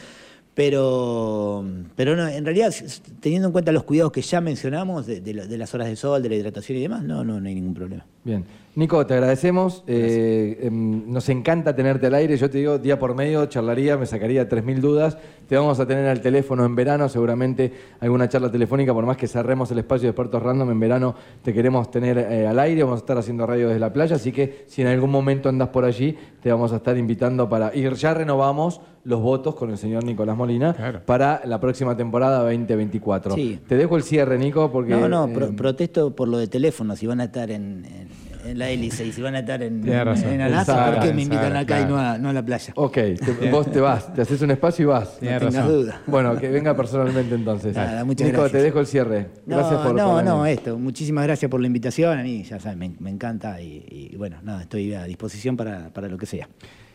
Pero, 0.58 1.64
pero 1.96 2.16
no, 2.16 2.28
en 2.28 2.44
realidad, 2.44 2.74
teniendo 3.20 3.50
en 3.50 3.52
cuenta 3.52 3.72
los 3.72 3.84
cuidados 3.84 4.12
que 4.12 4.24
ya 4.24 4.42
mencionamos 4.42 5.06
de, 5.06 5.22
de, 5.22 5.58
las 5.58 5.74
horas 5.76 5.88
de 5.88 5.96
sol, 5.96 6.24
de 6.24 6.30
la 6.30 6.36
hidratación 6.36 6.80
y 6.80 6.82
demás, 6.82 7.04
no, 7.04 7.24
no, 7.24 7.40
no 7.40 7.48
hay 7.48 7.54
ningún 7.54 7.76
problema. 7.76 8.04
Bien. 8.24 8.44
Nico, 8.78 9.04
te 9.08 9.16
agradecemos. 9.16 9.84
Eh, 9.88 10.60
em, 10.62 11.12
nos 11.12 11.28
encanta 11.30 11.76
tenerte 11.76 12.06
al 12.06 12.14
aire. 12.14 12.38
Yo 12.38 12.48
te 12.48 12.60
digo, 12.60 12.78
día 12.78 13.00
por 13.00 13.16
medio 13.16 13.44
charlaría, 13.48 13.98
me 13.98 14.06
sacaría 14.06 14.48
3.000 14.48 14.80
dudas. 14.82 15.18
Te 15.50 15.56
vamos 15.58 15.80
a 15.80 15.88
tener 15.88 16.06
al 16.08 16.22
teléfono 16.22 16.64
en 16.64 16.76
verano, 16.76 17.10
seguramente 17.10 17.74
alguna 18.02 18.30
charla 18.30 18.52
telefónica, 18.52 18.94
por 18.94 19.04
más 19.04 19.18
que 19.18 19.28
cerremos 19.28 19.72
el 19.72 19.80
espacio 19.80 20.04
de 20.04 20.10
expertos 20.12 20.44
random, 20.44 20.70
en 20.70 20.80
verano 20.80 21.16
te 21.42 21.54
queremos 21.54 21.90
tener 21.90 22.20
eh, 22.20 22.46
al 22.46 22.60
aire. 22.60 22.84
Vamos 22.84 22.98
a 23.00 23.02
estar 23.02 23.18
haciendo 23.18 23.48
radio 23.48 23.68
desde 23.70 23.80
la 23.80 23.92
playa, 23.92 24.16
así 24.18 24.32
que 24.32 24.66
si 24.68 24.84
en 24.84 24.90
algún 24.90 25.10
momento 25.10 25.50
andas 25.50 25.70
por 25.70 25.84
allí, 25.84 26.16
te 26.44 26.52
vamos 26.52 26.72
a 26.72 26.76
estar 26.76 26.96
invitando 27.00 27.50
para 27.50 27.76
ir. 27.76 27.92
Ya 27.96 28.14
renovamos 28.14 28.80
los 29.06 29.20
votos 29.22 29.56
con 29.56 29.72
el 29.72 29.80
señor 29.80 30.04
Nicolás 30.04 30.38
Molina 30.38 30.76
para 31.06 31.42
la 31.46 31.60
próxima 31.60 31.98
temporada 31.98 32.44
2024. 32.44 33.34
Sí. 33.34 33.60
Te 33.68 33.76
dejo 33.76 33.96
el 33.98 34.04
cierre, 34.04 34.38
Nico, 34.38 34.72
porque... 34.72 34.92
No, 34.92 35.10
no, 35.10 35.28
pro- 35.34 35.56
protesto 35.56 36.16
por 36.16 36.28
lo 36.28 36.38
de 36.38 36.48
teléfono, 36.48 36.96
si 36.96 37.08
van 37.08 37.22
a 37.22 37.24
estar 37.24 37.50
en, 37.50 37.84
en- 37.86 38.27
en 38.48 38.58
la 38.60 38.70
hélice 38.70 39.06
y 39.06 39.12
si 39.12 39.22
van 39.22 39.36
a 39.36 39.40
estar 39.40 39.62
en, 39.62 39.82
Tienes 39.82 40.06
razón. 40.06 40.30
en 40.34 40.42
Alaska, 40.42 40.92
¿por 40.94 41.00
qué 41.04 41.14
me 41.14 41.22
invitan 41.24 41.56
acá 41.56 41.80
y 41.82 41.86
claro. 41.86 41.90
no 41.96 41.98
a, 42.00 42.18
no 42.18 42.30
a 42.30 42.34
la 42.34 42.44
playa? 42.46 42.74
Ok, 42.76 42.94
te- 42.94 43.52
vos 43.52 43.72
te 43.72 43.80
vas, 43.80 44.14
te 44.14 44.22
haces 44.22 44.42
un 44.42 44.52
espacio 44.52 44.84
y 44.84 44.86
vas. 44.88 45.14
No 45.22 45.28
tengas 45.28 45.44
razón. 45.44 45.68
duda. 45.68 46.02
Bueno, 46.08 46.36
que 46.38 46.50
venga 46.50 46.76
personalmente 46.76 47.36
entonces. 47.36 47.76
Nada, 47.76 48.04
muchas 48.06 48.28
Nico, 48.28 48.42
gracias. 48.42 48.60
te 48.62 48.66
dejo 48.66 48.80
el 48.80 48.88
cierre. 48.88 49.28
Gracias 49.46 49.72
no, 49.72 49.84
por 49.84 49.96
no, 49.96 50.12
por 50.16 50.24
no, 50.24 50.46
esto. 50.46 50.78
Muchísimas 50.80 51.26
gracias 51.26 51.50
por 51.52 51.60
la 51.62 51.68
invitación. 51.68 52.18
A 52.20 52.24
mí, 52.24 52.44
ya 52.44 52.60
saben, 52.60 52.80
me, 52.80 52.92
me 53.00 53.10
encanta 53.10 53.62
y, 53.62 54.10
y, 54.12 54.16
bueno, 54.18 54.38
nada, 54.44 54.62
estoy 54.64 54.94
a 54.94 55.04
disposición 55.04 55.58
para, 55.58 55.90
para 55.90 56.08
lo 56.08 56.18
que 56.18 56.26
sea. 56.26 56.48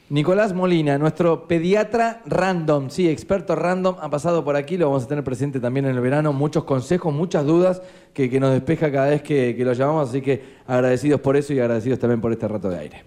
Nicolás 0.08 0.52
Molina, 0.52 0.98
nuestro 0.98 1.48
pediatra 1.48 2.20
random, 2.26 2.90
sí, 2.90 3.08
experto 3.08 3.56
random, 3.56 3.96
ha 4.00 4.10
pasado 4.10 4.44
por 4.44 4.56
aquí, 4.56 4.76
lo 4.76 4.86
vamos 4.86 5.04
a 5.04 5.08
tener 5.08 5.24
presente 5.24 5.58
también 5.58 5.86
en 5.86 5.94
el 5.94 6.00
verano, 6.00 6.32
muchos 6.34 6.64
consejos, 6.64 7.14
muchas 7.14 7.46
dudas 7.46 7.80
que, 8.12 8.28
que 8.28 8.38
nos 8.38 8.52
despeja 8.52 8.92
cada 8.92 9.08
vez 9.08 9.22
que, 9.22 9.54
que 9.56 9.64
lo 9.64 9.72
llamamos, 9.72 10.10
así 10.10 10.20
que 10.20 10.42
agradecidos 10.66 11.20
por 11.20 11.36
eso 11.36 11.54
y 11.54 11.60
agradecidos 11.60 11.98
también 11.98 12.20
por 12.20 12.30
este 12.30 12.46
rato 12.46 12.68
de 12.68 12.78
aire. 12.78 13.04